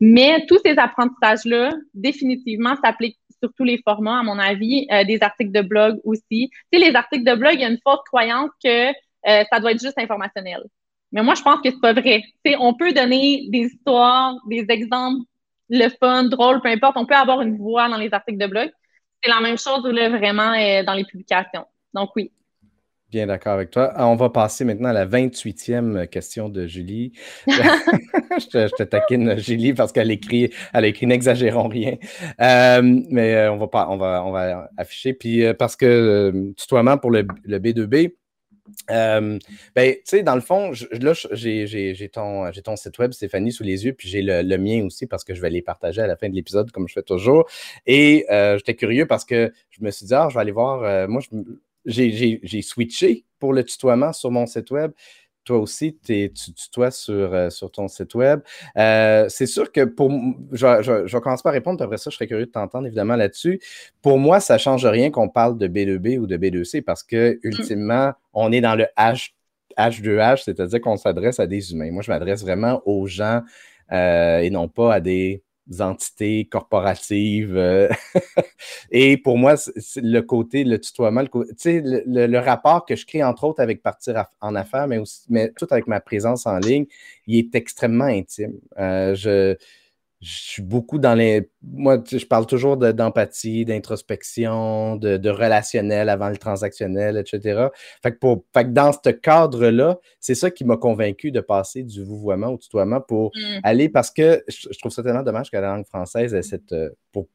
[0.00, 5.22] Mais tous ces apprentissages-là, définitivement, s'appliquent sur tous les formats, à mon avis, euh, des
[5.22, 6.50] articles de blog aussi.
[6.72, 9.60] Tu sais, les articles de blog, il y a une forte croyance que euh, ça
[9.60, 10.62] doit être juste informationnel.
[11.12, 12.22] Mais moi, je pense que c'est pas vrai.
[12.44, 15.24] Tu sais, on peut donner des histoires, des exemples,
[15.70, 16.96] le fun, drôle, peu importe.
[16.96, 18.70] On peut avoir une voix dans les articles de blog.
[19.22, 21.66] C'est la même chose là, vraiment euh, dans les publications.
[21.94, 22.30] Donc oui.
[23.10, 23.90] Bien d'accord avec toi.
[23.94, 27.12] Ah, on va passer maintenant à la 28e question de Julie.
[27.46, 31.96] je, te, taquine, Julie, parce qu'elle écrit, elle écrit N'exagérons rien.
[32.42, 35.14] Euh, mais euh, on, va pas, on, va, on va afficher.
[35.14, 38.12] Puis euh, parce que tutoiement pour le, B2B,
[38.88, 39.38] ben,
[39.74, 43.94] tu sais, dans le fond, là, j'ai ton, ton, site web, Stéphanie, sous les yeux,
[43.94, 46.28] puis j'ai le, le, mien aussi parce que je vais les partager à la fin
[46.28, 47.48] de l'épisode, comme je fais toujours.
[47.86, 51.08] Et j'étais curieux parce que je me suis dit, ah, je vais aller voir.
[51.08, 51.38] moi, je,
[51.88, 54.92] j'ai switché pour le tutoiement sur mon site web.
[55.44, 58.40] Toi aussi, tu tutoies sur, euh, sur ton site web.
[58.76, 60.10] Euh, c'est sûr que pour.
[60.52, 62.86] Je, je, je, vais commencer par répondre, puis après ça, je serais curieux de t'entendre
[62.86, 63.58] évidemment là-dessus.
[64.02, 67.36] Pour moi, ça ne change rien qu'on parle de B2B ou de B2C parce que,
[67.36, 67.38] mm.
[67.44, 69.30] ultimement, on est dans le H,
[69.78, 71.92] H2H, c'est-à-dire qu'on s'adresse à des humains.
[71.92, 73.40] Moi, je m'adresse vraiment aux gens
[73.90, 75.42] euh, et non pas à des
[75.80, 77.56] entités corporatives.
[77.56, 77.88] Euh,
[78.90, 79.54] et pour moi,
[79.96, 81.28] le côté, le tutoiement, le,
[81.64, 85.52] le, le, rapport que je crée, entre autres, avec partir en affaires, mais aussi, mais
[85.56, 86.86] tout avec ma présence en ligne,
[87.26, 88.54] il est extrêmement intime.
[88.78, 89.56] Euh, je,
[90.20, 91.48] je suis beaucoup dans les.
[91.62, 97.68] Moi, je parle toujours d'empathie, d'introspection, de, relationnel avant le transactionnel, etc.
[98.02, 101.84] Fait que, pour, fait que dans ce cadre-là, c'est ça qui m'a convaincu de passer
[101.84, 103.60] du vouvoiement au tutoiement pour mmh.
[103.62, 106.72] aller parce que je, trouve ça tellement dommage que la langue française ait cette.
[106.72, 107.28] Euh, pour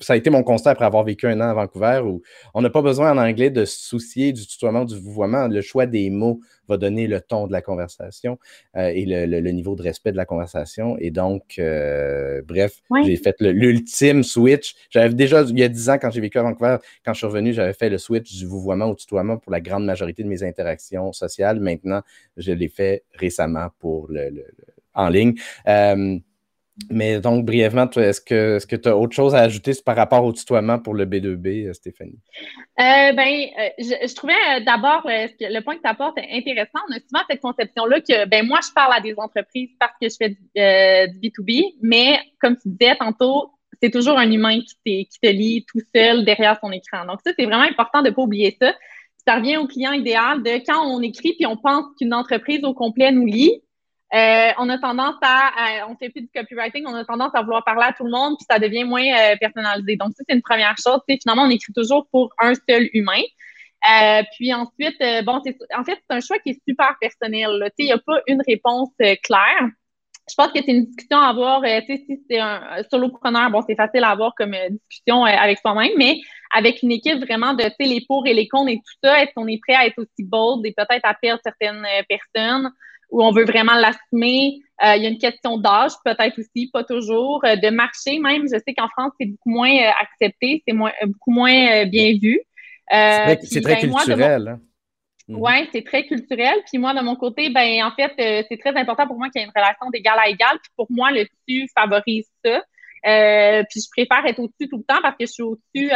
[0.00, 2.22] ça a été mon constat après avoir vécu un an à Vancouver où
[2.54, 5.48] on n'a pas besoin en anglais de se soucier du tutoiement, du vouvoiement.
[5.48, 8.38] Le choix des mots va donner le ton de la conversation
[8.76, 10.96] euh, et le, niveau de respect de la conversation.
[10.98, 14.74] Et donc, euh, bref, j'ai fait l'ultime switch.
[14.90, 17.26] J'avais déjà, il y a dix ans, quand j'ai vécu à Vancouver, quand je suis
[17.26, 20.44] revenu, j'avais fait le switch du vouvoiement au tutoiement pour la grande majorité de mes
[20.44, 21.58] interactions sociales.
[21.58, 22.02] Maintenant,
[22.36, 24.44] je l'ai fait récemment pour le,
[24.94, 25.34] en ligne.
[25.66, 26.18] Euh,
[26.90, 30.78] mais donc, brièvement, est-ce que tu as autre chose à ajouter par rapport au tutoiement
[30.78, 32.18] pour le B2B, euh, Stéphanie?
[32.80, 36.78] Euh, ben, euh, je, trouvais d'abord le point que tu apportes intéressant.
[36.88, 40.08] On a souvent cette conception-là que ben, moi, je parle à des entreprises parce que
[40.08, 43.50] je fais du, B2B, mais comme tu disais tantôt,
[43.82, 47.04] c'est toujours un humain qui, qui, te lit tout seul derrière son écran.
[47.06, 48.72] Donc, ça, c'est vraiment important de ne pas oublier ça.
[49.26, 52.72] Ça revient au client idéal de quand on écrit puis on pense qu'une entreprise au
[52.72, 53.62] complet nous lit,
[54.14, 57.62] euh, on a tendance à, on fait plus du copywriting, on a tendance à vouloir
[57.64, 59.96] parler à tout le monde, puis ça devient moins euh, personnalisé.
[59.96, 61.00] Donc, ça, c'est une première chose.
[61.06, 63.20] Finalement, on écrit toujours pour un seul humain.
[63.90, 65.40] Euh, puis ensuite, bon,
[65.76, 67.70] en fait, c'est un choix qui est super personnel.
[67.78, 69.68] Il n'y a pas une réponse claire.
[70.28, 71.62] Je pense que c'est une discussion à avoir.
[71.86, 76.18] si c'est un solopreneur, bon, c'est facile à avoir comme discussion avec soi-même, mais
[76.50, 79.46] avec une équipe vraiment de les pour et les contre et tout ça, est-ce qu'on
[79.46, 82.72] est prêt à être aussi bold et peut-être à perdre certaines personnes?
[83.10, 84.60] Où on veut vraiment l'assumer.
[84.84, 87.44] Euh, il y a une question d'âge, peut-être aussi, pas toujours.
[87.44, 90.92] Euh, de marché même, je sais qu'en France, c'est beaucoup moins euh, accepté, c'est moins,
[91.04, 92.40] beaucoup moins bien vu.
[92.90, 94.48] c'est très, ben, culturel.
[94.48, 94.60] Hein.
[95.26, 95.36] Mhm.
[95.40, 96.54] Oui, c'est très culturel.
[96.66, 98.12] Puis moi, de mon côté, ben en fait,
[98.48, 100.58] c'est très important pour moi qu'il y ait une relation d'égal à égal.
[100.62, 102.62] Puis pour moi, le dessus favorise ça.
[103.02, 105.90] puis je préfère être au-dessus tout le temps parce que je suis au-dessus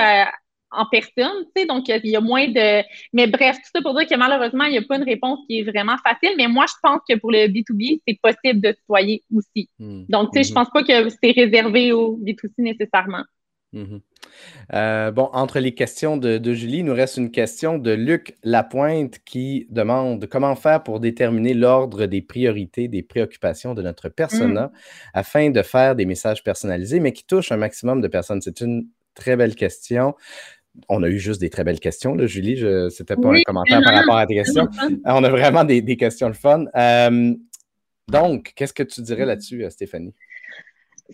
[0.73, 2.83] en personne, tu sais, donc il y a moins de...
[3.13, 5.61] Mais bref, tout ça pour dire que malheureusement, il n'y a pas une réponse qui
[5.61, 9.23] est vraiment facile, mais moi, je pense que pour le B2B, c'est possible de tutoyer
[9.35, 9.69] aussi.
[9.79, 10.05] Hmm.
[10.09, 10.55] Donc, tu sais, je hmm.
[10.55, 13.25] pense pas que c'est réservé au B2C nécessairement.
[13.73, 13.99] Hmm.
[14.75, 19.19] Euh, bon, entre les questions de, Julie, il nous reste une question de Luc Lapointe
[19.25, 24.71] qui demande comment faire pour déterminer l'ordre des priorités, des préoccupations de notre persona
[25.15, 28.41] afin de faire des messages personnalisés, mais qui touchent un maximum de personnes.
[28.41, 30.15] C'est une très belle question
[30.89, 32.59] on a eu juste des très belles questions, là, Julie.
[32.59, 34.69] Ce n'était pas un commentaire par rapport à tes questions.
[35.05, 36.65] On a vraiment des, questions de fun.
[36.77, 37.35] Euh,
[38.09, 40.15] donc, qu'est-ce que tu dirais là-dessus, euh, Stéphanie?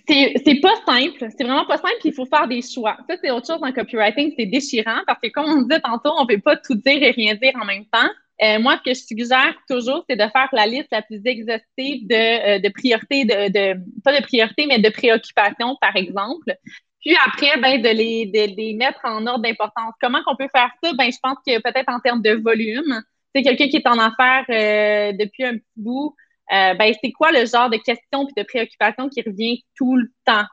[0.06, 1.26] C'est pas simple.
[1.36, 1.96] C'est vraiment pas simple.
[2.04, 2.96] Il faut faire des choix.
[3.08, 4.32] Ça, c'est autre chose en copywriting.
[4.38, 7.10] C'est déchirant parce que, comme on disait tantôt, on ne peut pas tout dire et
[7.10, 8.08] rien dire en même temps.
[8.40, 12.06] Euh, moi, ce que je suggère toujours, c'est de faire la liste la plus exhaustive
[12.06, 16.54] de, de priorités, de, de, pas de priorités, mais de préoccupations, par exemple.
[17.00, 19.94] Puis après, ben, de, les, de les mettre en ordre d'importance.
[20.00, 20.92] Comment qu'on peut faire ça?
[20.94, 23.02] Ben, je pense que peut-être en termes de volume.
[23.34, 26.14] C'est quelqu'un qui est en affaires euh, depuis un petit bout.
[26.52, 30.10] Euh, ben, c'est quoi le genre de questions et de préoccupations qui revient tout le
[30.24, 30.44] temps?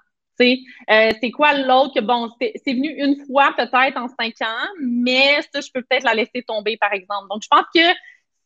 [0.42, 5.62] Euh, c'est quoi l'autre bon, c'est venu une fois peut-être en cinq ans, mais ça,
[5.62, 7.28] je peux peut-être la laisser tomber, par exemple.
[7.30, 7.80] Donc, je pense que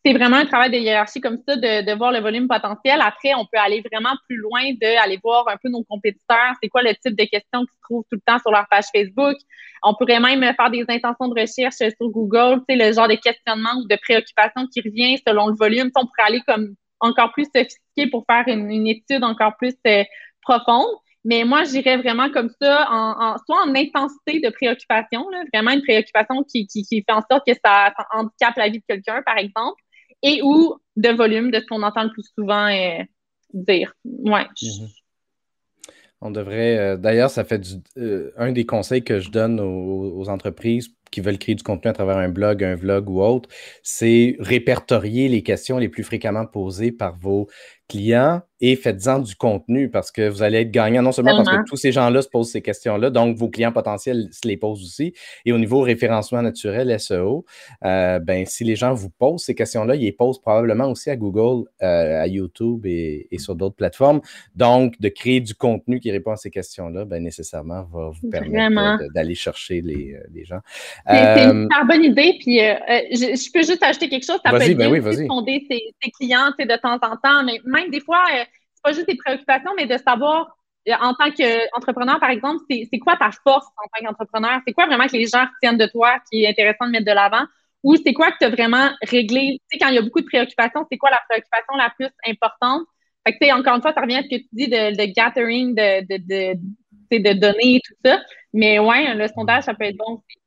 [0.05, 3.01] c'est vraiment un travail de hiérarchie comme ça, de, voir le volume potentiel.
[3.01, 6.81] Après, on peut aller vraiment plus loin, d'aller voir un peu nos compétiteurs, c'est quoi
[6.81, 9.35] le type de questions qui se trouvent tout le temps sur leur page Facebook?
[9.83, 13.87] On pourrait même faire des intentions de recherche sur Google, le genre de questionnement ou
[13.87, 15.89] de préoccupation qui revient selon le volume.
[15.95, 20.03] on pourrait aller comme encore plus sophistiqué pour faire une, étude encore plus euh,
[20.41, 20.87] profonde.
[21.25, 26.43] Mais moi, j'irais vraiment comme ça, en, soit en intensité de préoccupation, vraiment une préoccupation
[26.43, 29.81] qui, qui, fait en sorte que ça, ça handicape la vie de quelqu'un, par exemple,
[30.21, 33.03] et ou de volume de ce qu'on entend le plus souvent euh,
[33.53, 33.93] dire.
[34.03, 34.45] Ouais.
[34.61, 34.87] Mhm.
[36.21, 37.61] On devrait, euh, d'ailleurs, ça fait
[37.97, 41.93] euh, un des conseils que je donne aux, entreprises qui veulent créer du contenu à
[41.93, 43.49] travers un blog, un vlog ou autre,
[43.83, 47.47] c'est répertorier les questions les plus fréquemment posées par vos
[47.89, 51.63] clients et faites-en du contenu parce que vous allez être gagnant non seulement parce que
[51.67, 55.13] tous ces gens-là se posent ces questions-là, donc vos clients potentiels se les posent aussi.
[55.45, 57.45] Et au niveau référencement naturel, SEO,
[57.85, 61.15] euh, ben, si les gens vous posent ces questions-là, ils les posent probablement aussi à
[61.15, 64.19] Google, euh, à YouTube et, sur d'autres plateformes.
[64.55, 69.05] Donc, de créer du contenu qui répond à ces questions-là, ben, nécessairement va vous permettre
[69.13, 70.59] d'aller chercher les, euh, les gens.
[71.07, 72.37] C'est une super bonne idée.
[72.39, 74.39] Puis, je, peux juste ajouter quelque chose.
[74.45, 78.01] Ça peut ben oui, fonder ses, ses clients de temps en temps, mais même des
[78.01, 80.55] fois, c'est pas juste des préoccupations, mais de savoir
[81.01, 84.61] en tant qu'entrepreneur, par exemple, c'est quoi ta force en tant qu'entrepreneur?
[84.65, 87.11] C'est quoi vraiment que les gens retiennent de toi qui est intéressant de mettre de
[87.11, 87.45] l'avant?
[87.83, 89.59] Ou c'est quoi que tu as vraiment réglé?
[89.69, 92.09] Tu sais, quand il y a beaucoup de préoccupations, c'est quoi la préoccupation la plus
[92.27, 92.83] importante?
[93.25, 95.13] Fait que, tu sais, encore une fois, ça revient à ce que tu dis de,
[95.13, 96.55] gathering, de, de,
[97.11, 98.21] de, de données et tout ça.
[98.53, 100.39] Mais ouais, le sondage, ça peut être bon aussi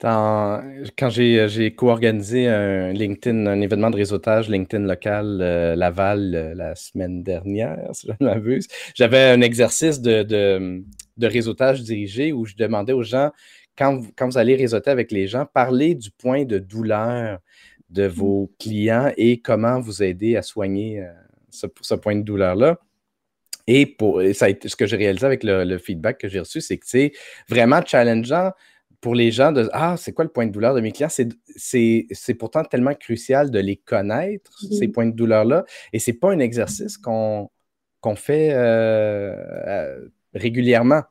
[0.00, 6.74] quand j'ai co-organisé un LinkedIn, un événement de réseautage LinkedIn local euh, Laval euh, la
[6.74, 12.54] semaine dernière, si je ne m'abuse, j'avais un exercice de, de, réseautage dirigé où je
[12.54, 13.30] demandais aux gens,
[13.78, 17.38] quand, quand vous allez réseauter avec les gens, parlez du point de douleur
[17.90, 21.12] de vos clients et comment vous aider à soigner euh,
[21.50, 22.78] ce, ce, point de douleur-là.
[23.66, 26.40] Et pour ça a été, ce que j'ai réalisé avec le, le feedback que j'ai
[26.40, 27.12] reçu, c'est que c'est
[27.48, 28.50] vraiment challengeant
[29.04, 31.10] pour les gens de Ah, c'est quoi le point de douleur de mes clients?
[31.10, 35.66] C'est pourtant tellement crucial de les connaître, ces points de douleur-là.
[35.92, 37.50] Et ce n'est pas un exercice qu'on
[38.16, 39.36] fait euh,
[39.66, 41.02] euh, régulièrement.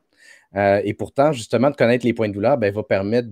[0.56, 3.28] Euh, et pourtant, justement, de connaître les points de douleur ben, va permettre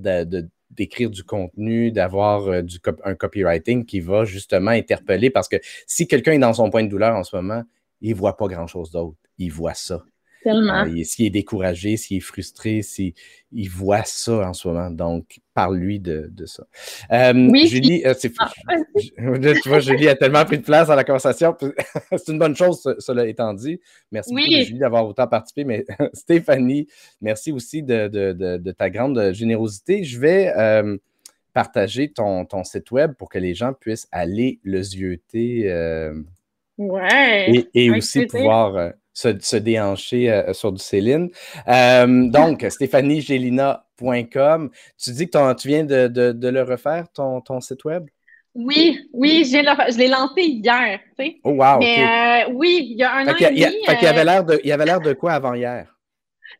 [0.70, 2.48] d'écrire du contenu, d'avoir
[3.04, 5.56] un copywriting qui va justement interpeller parce que
[5.88, 7.64] si quelqu'un est dans son point de douleur en ce moment,
[8.00, 9.18] il ne voit pas grand-chose d'autre.
[9.38, 10.04] Il voit ça.
[10.42, 10.84] Tellement.
[10.84, 13.14] Euh, s'il est découragé, s'il est frustré, s'il
[13.52, 14.90] il voit ça en ce moment.
[14.90, 16.64] Donc, parle-lui de, ça.
[17.12, 18.50] Euh, oui, Julie, euh, ah,
[19.62, 21.56] tu vois, Julie a tellement pris de place dans la conversation.
[22.16, 23.80] c'est une bonne chose, cela étant dit.
[24.10, 25.64] Merci beaucoup, Julie, d'avoir autant participé.
[25.64, 26.88] Mais Stéphanie,
[27.20, 30.02] merci aussi de, ta grande générosité.
[30.02, 30.52] Je vais
[31.52, 35.70] partager ton, ton, site web pour que les gens puissent aller le zioter.
[36.78, 37.68] ouais.
[37.74, 41.30] Et, aussi pouvoir se, déhancher euh, sur du Céline.
[41.68, 44.70] Euh, donc, stéphaniegelina.com.
[45.02, 48.06] Tu dis que tu viens de, le refaire, ton, ton site web?
[48.54, 49.56] Oui, oui, je,
[49.96, 51.00] l'ai lancé hier.
[51.18, 51.40] Tu sais.
[51.42, 51.78] Oh, wow.
[51.78, 53.64] Mais euh, oui, il y a un an et demi.
[54.00, 55.86] il avait l'air de, il avait l'air de quoi avant hier?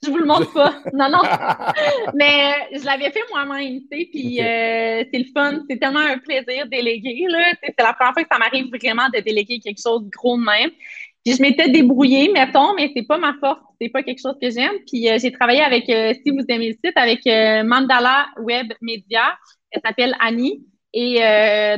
[0.03, 0.72] Je vous le montre pas.
[0.94, 1.20] Non, non.
[2.14, 5.61] Mais je l'avais fait moi-même, tu sais, puis c'est le fun.
[5.68, 7.53] C'est tellement un plaisir de déléguer, là.
[7.62, 10.44] C'est la première fois que ça m'arrive vraiment de déléguer quelque chose de gros de
[10.44, 10.70] même.
[11.24, 14.50] Puis je m'étais débrouillée, mettons, mais c'est pas ma force, c'est pas quelque chose que
[14.50, 14.74] j'aime.
[14.88, 18.72] Puis euh, j'ai travaillé avec, euh, si vous aimez le site, avec euh, Mandala Web
[18.80, 19.38] Media.
[19.70, 20.66] Elle s'appelle Annie.
[20.94, 21.20] Et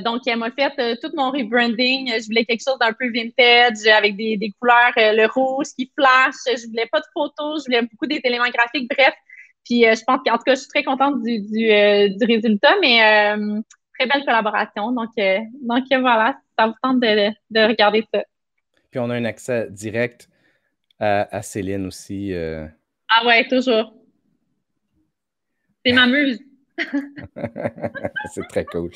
[0.05, 2.11] donc, elle m'a fait tout mon rebranding.
[2.19, 6.35] Je voulais quelque chose d'un peu vintage, avec des, des couleurs, le rouge qui flash.
[6.49, 8.91] Je voulais pas de photos, je voulais beaucoup des éléments graphiques.
[8.91, 9.15] Bref,
[9.65, 13.37] puis je pense qu'en tout cas, je suis très contente du, du, du résultat, mais
[13.97, 14.91] très belle collaboration.
[14.91, 18.25] Donc, donc voilà, ça vous tente de, de regarder ça.
[18.95, 20.29] Puis on a un accès direct
[21.01, 22.33] à, Céline aussi.
[22.33, 22.65] Euh.
[23.09, 23.93] Ah ouais, toujours.
[25.85, 26.39] C'est ma muse.
[28.35, 28.91] c'est très cool.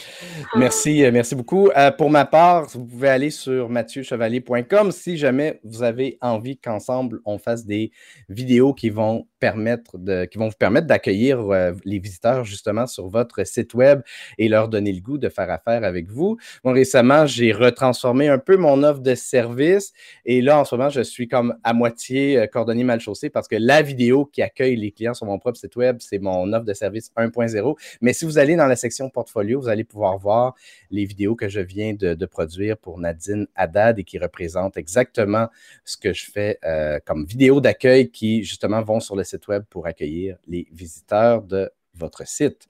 [0.57, 1.71] Merci, euh, merci beaucoup.
[1.77, 7.21] Euh, pour ma part, vous pouvez aller sur mathieuchevalier.com si jamais vous avez envie qu'ensemble
[7.25, 7.93] on fasse des
[8.29, 13.09] vidéos qui vont permettre de, qui vont vous permettre d'accueillir euh, les visiteurs justement sur
[13.09, 14.01] votre site web
[14.39, 16.37] et leur donner le goût de faire affaire avec vous.
[16.65, 19.93] Bon, récemment, j'ai retransformé un peu mon offre de service
[20.25, 23.57] et là, en ce moment, je suis comme à moitié cordonnier mal chaussé parce que
[23.57, 26.75] la vidéo qui accueille les clients sur mon propre site web, c'est mon offre de
[26.75, 27.68] service 1.0
[28.01, 30.55] mais si vous allez dans la section portfolio, vous allez pouvoir voir
[30.91, 35.49] les vidéos que je viens de, produire pour Nadine Haddad et qui représentent exactement
[35.85, 39.65] ce que je fais euh, comme vidéos d'accueil qui, justement, vont sur le site web
[39.71, 42.69] pour accueillir les visiteurs de votre site.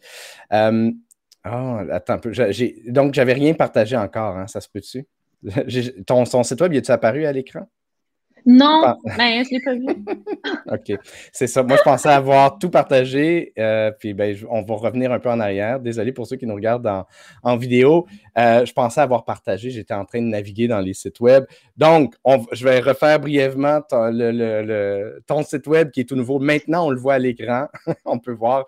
[1.45, 2.33] Oh, attends un peu.
[2.87, 5.07] donc, j'avais rien partagé encore, hein, ça se peut-tu?
[6.07, 7.69] Ton, ton site web, est-il apparu à l'écran?
[8.51, 9.87] Non, ben, je ne l'ai pas vu.
[10.95, 10.99] OK.
[11.33, 11.63] C'est ça.
[11.63, 13.53] Moi, je pensais avoir tout partagé.
[13.59, 15.79] Euh, puis, ben, on va revenir un peu en arrière.
[15.81, 17.05] Désolé pour ceux qui nous regardent
[17.43, 18.07] en, vidéo.
[18.39, 19.69] Euh, je pensais avoir partagé.
[19.69, 21.45] J'étais en train de naviguer dans les sites web.
[21.77, 22.15] Donc,
[22.53, 26.39] je vais refaire brièvement ton, le, ton site web qui est tout nouveau.
[26.39, 27.67] Maintenant, on le voit à l'écran.
[28.07, 28.65] on peut voir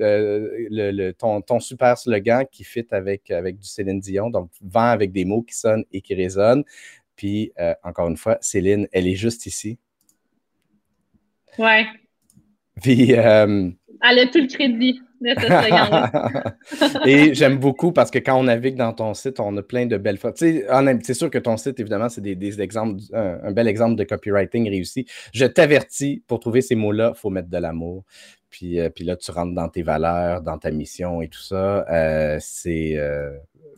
[0.00, 4.28] euh, le, ton, ton, super slogan qui fit avec, avec du Céline Dion.
[4.28, 6.64] Donc, vent avec des mots qui sonnent et qui résonnent.
[7.16, 9.78] Puis, euh, encore une fois, Céline, elle est juste ici.
[11.58, 11.86] Ouais.
[12.80, 13.14] Puis.
[13.14, 13.70] Euh,
[14.04, 15.00] elle a tout le crédit
[17.06, 19.96] Et j'aime beaucoup parce que quand on navigue dans ton site, on a plein de
[19.96, 20.64] belles photos.
[21.02, 25.06] C'est sûr que ton site, évidemment, c'est des, exemples, un, bel exemple de copywriting réussi.
[25.32, 28.04] Je t'avertis, pour trouver ces mots-là, il faut mettre de l'amour.
[28.50, 31.86] Puis, euh, puis là, tu rentres dans tes valeurs, dans ta mission et tout ça.
[32.40, 32.98] c'est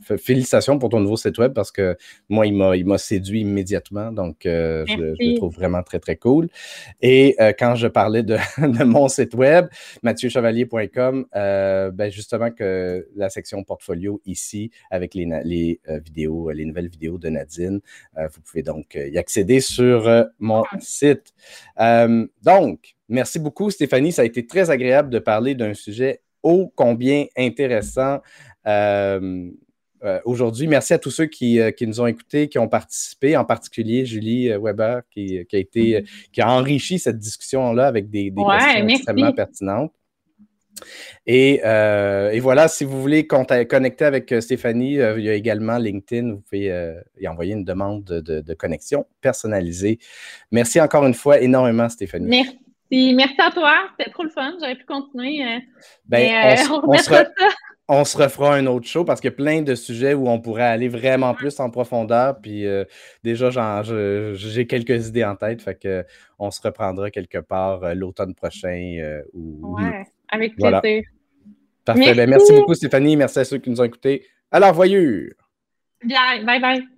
[0.00, 1.96] félicitations pour ton nouveau site web parce que
[2.28, 4.12] moi, il m'a séduit immédiatement.
[4.12, 6.48] Donc, euh, je, le trouve vraiment très, très cool.
[7.00, 8.36] Et euh, quand je parlais de,
[8.84, 9.66] mon site web,
[10.02, 16.88] mathieuchevalier.com, euh, ben justement que la section portfolio ici, avec les, les vidéos, les nouvelles
[16.88, 17.80] vidéos de Nadine,
[18.16, 21.34] vous pouvez donc y accéder sur mon site.
[22.42, 24.12] donc, merci beaucoup, Stéphanie.
[24.12, 28.20] Ça a été très agréable de parler d'un sujet ô combien intéressant.
[28.66, 29.50] Euh,
[30.24, 30.66] aujourd'hui.
[30.66, 34.50] Merci à tous ceux euh, qui, nous ont écoutés, qui ont participé, en particulier Julie
[34.50, 36.30] euh, Weber, qui, a été, mm-hmm.
[36.32, 39.92] qui a enrichi cette discussion-là avec des, questions extrêmement pertinentes.
[41.26, 41.60] Et,
[42.40, 46.32] voilà, si vous voulez connecter avec Stéphanie, il y a également LinkedIn.
[46.32, 49.98] Vous pouvez y envoyer une demande de, connexion personnalisée.
[50.50, 52.28] Merci encore une fois énormément, Stéphanie.
[52.28, 52.58] Merci.
[53.14, 53.72] Merci à toi.
[53.98, 54.52] C'était trop le fun.
[54.60, 55.42] J'aurais pu continuer.
[56.06, 57.24] Ben, on, on, ça
[57.88, 60.40] on se refera un autre show parce qu'il y a plein de sujets où on
[60.40, 62.40] pourrait aller vraiment plus en profondeur.
[62.40, 62.84] Puis euh,
[63.22, 63.50] déjà,
[64.34, 65.60] j'ai quelques idées en tête.
[65.60, 66.04] Fait que
[66.38, 68.96] on se reprendra quelque part euh, l'automne prochain.
[69.00, 70.80] Euh, ou, ouais, avec plaisir.
[71.84, 72.02] Parfait.
[72.02, 72.14] Merci.
[72.14, 73.16] Ben, merci beaucoup, Stéphanie.
[73.16, 74.24] Merci à ceux qui nous ont écoutés.
[74.50, 75.32] Alors, voyure.
[76.02, 76.60] Bye, bye.
[76.60, 76.93] bye.